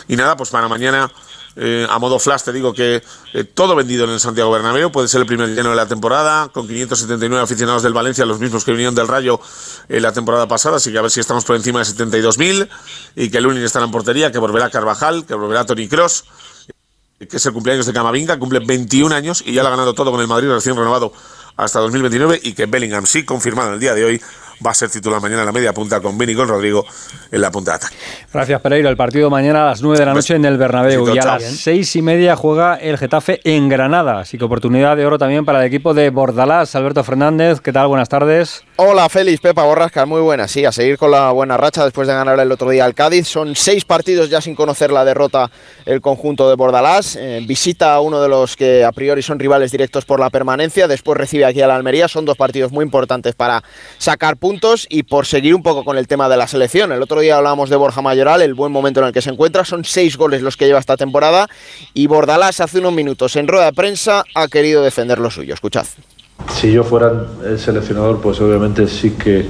Y 0.10 0.18
nada, 0.18 0.36
pues 0.36 0.50
para 0.50 0.68
mañana, 0.68 1.10
eh, 1.56 1.86
a 1.90 2.00
modo 2.00 2.18
flash, 2.20 2.44
te 2.44 2.54
digo 2.54 2.74
que 2.74 3.04
eh, 3.34 3.44
todo 3.44 3.76
vendido 3.76 4.06
en 4.06 4.12
el 4.12 4.20
Santiago 4.20 4.52
Bernabéu, 4.52 4.92
puede 4.92 5.08
ser 5.08 5.22
el 5.22 5.28
primer 5.28 5.50
lleno 5.50 5.72
de 5.72 5.76
la 5.76 5.88
temporada, 5.88 6.50
con 6.50 6.68
579 6.68 7.44
aficionados 7.44 7.84
del 7.84 7.94
Valencia, 7.94 8.26
los 8.26 8.40
mismos 8.40 8.64
que 8.64 8.72
vinieron 8.72 8.96
del 8.96 9.08
Rayo 9.08 9.40
en 9.90 10.02
la 10.02 10.14
temporada 10.14 10.48
pasada, 10.48 10.78
así 10.78 10.92
que 10.92 10.98
a 10.98 11.02
ver 11.02 11.12
si 11.12 11.20
estamos 11.20 11.44
por 11.44 11.56
encima 11.56 11.80
de 11.80 11.86
72.000 11.86 12.70
y 13.16 13.30
que 13.30 13.38
el 13.38 13.44
Lunin 13.44 13.64
estará 13.64 13.86
en 13.86 13.92
portería, 13.92 14.32
que 14.32 14.40
volverá 14.40 14.70
Carvajal, 14.70 15.26
que 15.26 15.34
volverá 15.34 15.66
Tony 15.66 15.88
Cross 15.88 16.26
que 17.28 17.38
es 17.38 17.46
el 17.46 17.54
cumpleaños 17.54 17.86
de 17.86 17.94
Camavinga, 17.94 18.40
cumple 18.40 18.60
21 18.60 19.14
años 19.14 19.44
y 19.46 19.54
ya 19.54 19.62
lo 19.62 19.68
ha 19.68 19.72
ganado 19.72 19.94
todo 19.94 20.12
con 20.12 20.22
el 20.22 20.28
Madrid 20.28 20.50
recién 20.50 20.76
renovado 20.76 21.14
hasta 21.56 21.80
2029 21.80 22.40
y 22.44 22.54
que 22.54 22.66
Bellingham 22.66 23.06
sí 23.06 23.26
confirmado 23.26 23.70
en 23.70 23.74
el 23.76 23.80
día 23.80 23.94
de 23.94 24.06
hoy 24.06 24.22
va 24.66 24.72
a 24.72 24.74
ser 24.74 24.90
titular 24.90 25.22
mañana 25.22 25.42
en 25.42 25.46
la 25.48 25.52
media 25.52 25.74
punta 25.74 26.00
con 26.02 26.18
Vini 26.18 26.34
y 26.34 26.36
con 26.36 26.48
Rodrigo 26.48 26.86
en 27.32 27.42
la 27.42 27.52
punta 27.52 27.72
de 27.72 27.76
ataque. 27.78 27.96
Gracias, 28.34 28.62
Pereiro. 28.62 28.90
El 28.90 28.98
partido 28.98 29.30
mañana 29.30 29.64
a 29.64 29.66
las 29.68 29.82
9 29.82 30.00
de 30.00 30.06
la 30.06 30.14
noche 30.14 30.36
en 30.36 30.46
el 30.46 30.58
Bernabéu 30.58 31.14
y 31.14 31.18
a 31.18 31.26
las 31.26 31.44
6 31.44 31.96
y 31.96 32.02
media 32.02 32.36
juega 32.36 32.76
el 32.76 32.98
Getafe 32.98 33.42
en 33.44 33.70
Granada. 33.70 34.20
Así 34.20 34.38
que 34.38 34.46
oportunidad 34.46 34.98
de 34.98 35.06
oro 35.06 35.18
también 35.18 35.46
para 35.46 35.60
el 35.60 35.66
equipo 35.66 35.94
de 35.94 36.10
Bordalás. 36.10 36.76
Alberto 36.76 37.04
Fernández, 37.04 37.62
¿qué 37.62 37.74
tal? 37.74 37.88
Buenas 37.88 38.10
tardes. 38.10 38.64
Hola, 38.84 39.08
Félix, 39.10 39.40
Pepa 39.40 39.64
Borrasca, 39.64 40.08
muy 40.08 40.22
buena. 40.22 40.48
Sí, 40.48 40.66
a 40.66 40.72
seguir 40.72 40.98
con 40.98 41.12
la 41.12 41.30
buena 41.30 41.56
racha 41.56 41.84
después 41.84 42.08
de 42.08 42.16
ganar 42.16 42.40
el 42.40 42.52
otro 42.52 42.72
día 42.72 42.84
al 42.84 42.96
Cádiz. 42.96 43.28
Son 43.28 43.56
seis 43.56 43.86
partidos 43.86 44.32
ya 44.32 44.42
sin 44.42 44.56
conocer 44.56 44.90
la 44.90 45.06
derrota 45.06 45.52
el 45.86 46.02
conjunto 46.02 46.50
de 46.50 46.56
Bordalás. 46.56 47.16
Eh, 47.16 47.44
visita 47.46 47.94
a 47.94 48.02
uno 48.02 48.20
de 48.24 48.28
los 48.28 48.56
que 48.56 48.84
a 48.84 48.92
priori 48.92 49.22
son 49.22 49.38
rivales 49.38 49.72
directos 49.72 50.06
por 50.06 50.20
la 50.20 50.32
permanencia. 50.32 50.88
Después 50.88 51.16
recibe 51.16 51.46
aquí 51.46 51.62
a 51.62 51.68
la 51.68 51.76
Almería. 51.76 52.08
Son 52.08 52.26
dos 52.26 52.38
partidos 52.38 52.72
muy 52.72 52.84
importantes 52.84 53.36
para 53.36 53.64
sacar 54.00 54.38
puntos 54.38 54.88
y 54.90 55.04
por 55.04 55.28
seguir 55.28 55.54
un 55.54 55.62
poco 55.62 55.86
con 55.86 56.00
el 56.00 56.08
tema 56.08 56.28
de 56.28 56.38
la 56.38 56.48
selección. 56.48 56.92
El 56.92 57.04
otro 57.04 57.20
día 57.20 57.38
hablábamos 57.38 57.70
de 57.70 57.76
Borja 57.76 58.02
Mayoral, 58.02 58.42
el 58.42 58.56
buen 58.56 58.72
momento 58.72 59.00
en 59.02 59.06
el 59.06 59.14
que 59.14 59.22
se 59.22 59.30
encuentra. 59.30 59.64
Son 59.64 59.86
seis 59.86 60.18
goles 60.18 60.42
los 60.42 60.58
que 60.58 60.66
lleva 60.66 60.80
esta 60.80 60.98
temporada 60.98 61.48
y 61.94 62.08
Bordalás 62.08 62.60
hace 62.60 62.80
unos 62.80 62.94
minutos 62.94 63.36
en 63.36 63.48
rueda 63.48 63.66
de 63.66 63.74
prensa 63.74 64.24
ha 64.34 64.48
querido 64.48 64.82
defender 64.82 65.20
lo 65.20 65.30
suyo. 65.30 65.54
Escuchad. 65.54 65.86
Si 66.60 66.72
yo 66.72 66.84
fuera 66.84 67.28
el 67.46 67.60
seleccionador, 67.60 68.20
pues 68.22 68.40
obviamente 68.42 68.88
sí 68.88 69.12
que 69.12 69.46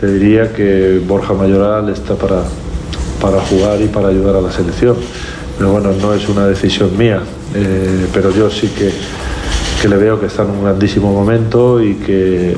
te 0.00 0.06
diría 0.06 0.52
que 0.52 1.00
Borja 1.06 1.34
Mayoral 1.34 1.88
está 1.88 2.14
para, 2.14 2.42
para 3.20 3.40
jugar 3.40 3.80
y 3.80 3.86
para 3.86 4.08
ayudar 4.08 4.36
a 4.36 4.40
la 4.40 4.52
selección. 4.52 4.96
Pero 5.56 5.72
bueno, 5.72 5.92
no 5.92 6.12
es 6.14 6.28
una 6.28 6.46
decisión 6.46 6.96
mía, 6.96 7.20
eh, 7.54 8.06
pero 8.12 8.30
yo 8.30 8.50
sí 8.50 8.68
que, 8.68 8.90
que 9.80 9.88
le 9.88 9.96
veo 9.96 10.18
que 10.18 10.26
está 10.26 10.42
en 10.42 10.50
un 10.50 10.64
grandísimo 10.64 11.12
momento 11.12 11.82
y 11.82 11.94
que 11.94 12.56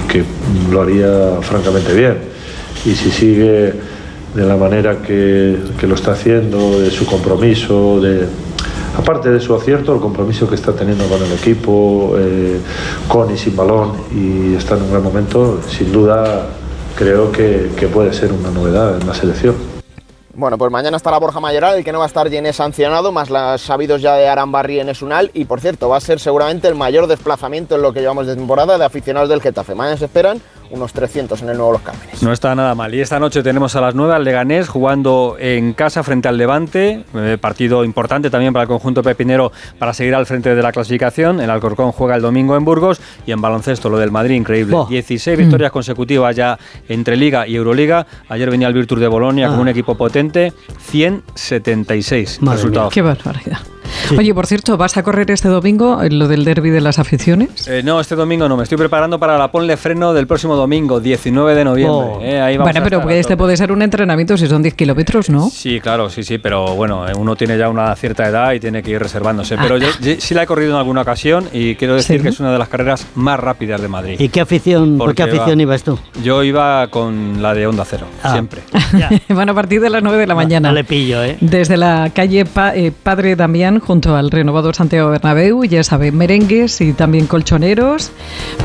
que 0.00 0.24
lo 0.70 0.82
haría 0.82 1.38
francamente 1.42 1.94
bien. 1.94 2.18
Y 2.84 2.94
si 2.94 3.10
sigue 3.10 3.72
de 4.34 4.44
la 4.46 4.56
manera 4.56 5.00
que, 5.02 5.56
que 5.78 5.86
lo 5.86 5.94
está 5.94 6.12
haciendo, 6.12 6.80
de 6.80 6.90
su 6.90 7.06
compromiso, 7.06 8.00
de, 8.00 8.26
aparte 8.96 9.30
de 9.30 9.40
su 9.40 9.54
acierto, 9.54 9.94
el 9.94 10.00
compromiso 10.00 10.48
que 10.48 10.54
está 10.54 10.72
teniendo 10.72 11.06
con 11.08 11.22
el 11.22 11.32
equipo, 11.32 12.14
eh, 12.18 12.60
con 13.08 13.32
y 13.32 13.38
sin 13.38 13.56
balón, 13.56 13.92
y 14.12 14.54
está 14.54 14.76
en 14.76 14.82
un 14.82 14.90
gran 14.90 15.02
momento, 15.02 15.60
sin 15.68 15.92
duda 15.92 16.46
creo 16.96 17.30
que, 17.32 17.70
puede 17.92 18.12
ser 18.12 18.32
una 18.32 18.50
novedad 18.50 19.00
en 19.00 19.06
la 19.06 19.14
selección. 19.14 19.54
Bueno, 20.36 20.58
pues 20.58 20.72
mañana 20.72 20.96
estará 20.96 21.18
Borja 21.18 21.38
Mayoral, 21.38 21.76
el 21.76 21.84
que 21.84 21.92
no 21.92 21.98
va 21.98 22.06
a 22.06 22.08
estar 22.08 22.28
Yené 22.28 22.52
sancionado, 22.52 23.12
más 23.12 23.30
las 23.30 23.60
sabidos 23.60 24.02
ya 24.02 24.16
de 24.16 24.26
Arambarri 24.26 24.80
en 24.80 24.88
Esunal. 24.88 25.30
Y 25.32 25.44
por 25.44 25.60
cierto, 25.60 25.88
va 25.88 25.98
a 25.98 26.00
ser 26.00 26.18
seguramente 26.18 26.66
el 26.66 26.74
mayor 26.74 27.06
desplazamiento 27.06 27.76
en 27.76 27.82
lo 27.82 27.92
que 27.92 28.00
llevamos 28.00 28.26
de 28.26 28.34
temporada 28.34 28.76
de 28.76 28.84
aficionados 28.84 29.28
del 29.28 29.40
Getafe. 29.40 29.76
Mañana 29.76 29.96
se 29.96 30.06
esperan 30.06 30.40
unos 30.70 30.92
300 30.92 31.42
en 31.42 31.48
el 31.50 31.56
nuevo 31.56 31.72
Los 31.72 31.82
Cármenes. 31.82 32.22
No 32.22 32.32
está 32.32 32.54
nada 32.54 32.74
mal. 32.74 32.94
Y 32.94 33.00
esta 33.00 33.20
noche 33.20 33.42
tenemos 33.42 33.76
a 33.76 33.80
las 33.80 33.94
9 33.94 34.14
al 34.14 34.24
Leganés 34.24 34.68
jugando 34.68 35.36
en 35.38 35.72
casa 35.72 36.02
frente 36.02 36.28
al 36.28 36.36
Levante. 36.36 37.04
Eh, 37.14 37.38
partido 37.40 37.84
importante 37.84 38.30
también 38.30 38.52
para 38.52 38.62
el 38.62 38.68
conjunto 38.68 39.02
pepinero 39.02 39.52
para 39.78 39.92
seguir 39.92 40.14
al 40.14 40.26
frente 40.26 40.54
de 40.54 40.62
la 40.62 40.72
clasificación. 40.72 41.40
El 41.40 41.50
Alcorcón 41.50 41.92
juega 41.92 42.16
el 42.16 42.22
domingo 42.22 42.56
en 42.56 42.64
Burgos 42.64 43.00
y 43.26 43.32
en 43.32 43.40
baloncesto 43.40 43.88
lo 43.88 43.98
del 43.98 44.10
Madrid, 44.10 44.34
increíble. 44.34 44.76
16 44.88 45.38
victorias 45.38 45.70
mm. 45.70 45.72
consecutivas 45.72 46.36
ya 46.36 46.58
entre 46.88 47.16
Liga 47.16 47.46
y 47.46 47.56
Euroliga. 47.56 48.06
Ayer 48.28 48.50
venía 48.50 48.68
el 48.68 48.74
Virtus 48.74 49.00
de 49.00 49.08
Bolonia 49.08 49.48
con 49.48 49.58
ah. 49.58 49.62
un 49.62 49.68
equipo 49.68 49.96
potente. 49.96 50.52
176 50.78 52.40
resultados. 52.42 52.92
Qué 52.92 53.02
barbaridad. 53.02 53.58
Oye, 54.16 54.34
por 54.34 54.46
cierto, 54.46 54.76
¿vas 54.76 54.96
a 54.96 55.02
correr 55.02 55.30
este 55.30 55.48
domingo 55.48 56.02
en 56.02 56.18
lo 56.18 56.28
del 56.28 56.44
derby 56.44 56.70
de 56.70 56.80
las 56.80 56.98
aficiones? 56.98 57.66
Eh, 57.68 57.82
no, 57.84 58.00
este 58.00 58.14
domingo 58.14 58.48
no. 58.48 58.56
Me 58.56 58.62
estoy 58.62 58.78
preparando 58.78 59.18
para 59.18 59.38
la 59.38 59.50
Ponle 59.50 59.76
Freno 59.76 60.12
del 60.12 60.26
próximo 60.26 60.56
domingo, 60.56 61.00
19 61.00 61.54
de 61.54 61.64
noviembre. 61.64 61.96
Oh. 61.96 62.20
Eh, 62.22 62.58
bueno, 62.58 62.80
pero 62.82 63.08
este 63.10 63.36
puede 63.36 63.56
ser 63.56 63.72
un 63.72 63.82
entrenamiento 63.82 64.36
si 64.36 64.46
son 64.46 64.62
10 64.62 64.74
kilómetros, 64.74 65.30
¿no? 65.30 65.48
Sí, 65.50 65.80
claro, 65.80 66.10
sí, 66.10 66.22
sí. 66.22 66.38
Pero 66.38 66.74
bueno, 66.74 67.08
eh, 67.08 67.12
uno 67.16 67.36
tiene 67.36 67.56
ya 67.56 67.68
una 67.68 67.94
cierta 67.96 68.28
edad 68.28 68.52
y 68.52 68.60
tiene 68.60 68.82
que 68.82 68.90
ir 68.90 69.00
reservándose. 69.00 69.56
Pero 69.56 69.78
yo, 69.78 69.88
sí 70.18 70.34
la 70.34 70.42
he 70.42 70.46
corrido 70.46 70.72
en 70.72 70.76
alguna 70.76 71.02
ocasión 71.02 71.48
y 71.52 71.74
quiero 71.76 71.94
decir 71.94 72.22
que 72.22 72.28
es 72.28 72.40
una 72.40 72.52
de 72.52 72.58
las 72.58 72.68
carreras 72.68 73.06
más 73.14 73.38
rápidas 73.40 73.80
de 73.80 73.88
Madrid. 73.88 74.16
¿Y 74.18 74.28
qué 74.28 74.40
afición, 74.40 74.98
¿por 74.98 75.14
qué 75.14 75.24
afición 75.24 75.60
ibas 75.60 75.82
tú? 75.82 75.98
Yo 76.22 76.42
iba 76.42 76.86
con 76.88 77.42
la 77.42 77.54
de 77.54 77.66
Onda 77.66 77.84
Cero, 77.84 78.06
ah. 78.22 78.32
siempre. 78.32 78.62
bueno, 79.28 79.52
a 79.52 79.54
partir 79.54 79.80
de 79.80 79.90
las 79.90 80.02
9 80.02 80.18
de 80.18 80.26
la 80.26 80.34
mañana. 80.34 80.68
No, 80.68 80.74
le 80.74 80.84
pillo, 80.84 81.22
¿eh? 81.22 81.36
Desde 81.40 81.76
la 81.76 82.10
calle 82.14 82.44
Padre 82.44 83.36
Damián, 83.36 83.80
junto 83.84 84.16
al 84.16 84.30
renovado 84.30 84.72
Santiago 84.72 85.10
Bernabéu, 85.10 85.64
ya 85.64 85.84
saben, 85.84 86.16
merengues 86.16 86.80
y 86.80 86.92
también 86.92 87.26
colchoneros 87.26 88.10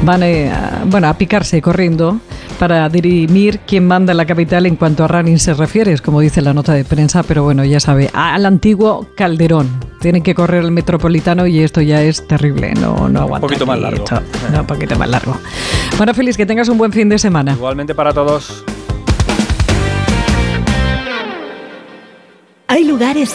van 0.04 0.24
eh, 0.24 0.52
a, 0.52 0.84
bueno, 0.86 1.08
a 1.08 1.14
picarse 1.14 1.62
corriendo 1.62 2.20
para 2.58 2.90
dirimir 2.90 3.60
quién 3.60 3.86
manda 3.88 4.12
en 4.12 4.18
la 4.18 4.26
capital 4.26 4.66
en 4.66 4.76
cuanto 4.76 5.04
a 5.04 5.08
running 5.08 5.40
se 5.40 5.54
refiere, 5.54 5.98
como 6.00 6.22
dice 6.22 6.42
la 6.42 6.54
nota 6.54 6.74
de 6.74 6.84
prensa, 6.84 7.24
pero 7.24 7.44
bueno, 7.44 7.64
ya 7.64 7.80
sabe, 7.80 8.10
al 8.14 8.46
antiguo 8.46 9.08
Calderón. 9.16 9.70
Tienen 10.00 10.24
que 10.24 10.34
correr 10.34 10.64
el 10.64 10.72
metropolitano 10.72 11.46
y 11.46 11.60
esto 11.60 11.82
ya 11.82 12.02
es 12.02 12.26
terrible, 12.26 12.74
no, 12.76 13.10
no 13.10 13.22
aguanta. 13.22 13.46
Un 13.46 13.50
poquito 13.50 13.66
más 13.66 13.80
largo. 13.80 14.06
no, 14.54 14.62
un 14.62 14.68
poquito 14.68 14.98
más 14.98 15.10
largo. 15.10 15.36
Bueno, 15.98 16.14
Feliz, 16.14 16.38
que 16.38 16.46
tengas 16.46 16.70
un 16.70 16.78
buen 16.78 16.94
fin 16.94 17.10
de 17.10 17.20
semana. 17.20 17.52
Igualmente 17.52 17.94
para 17.94 18.14
todos. 18.14 18.64
Hay 22.72 22.84
lugares 22.86 23.28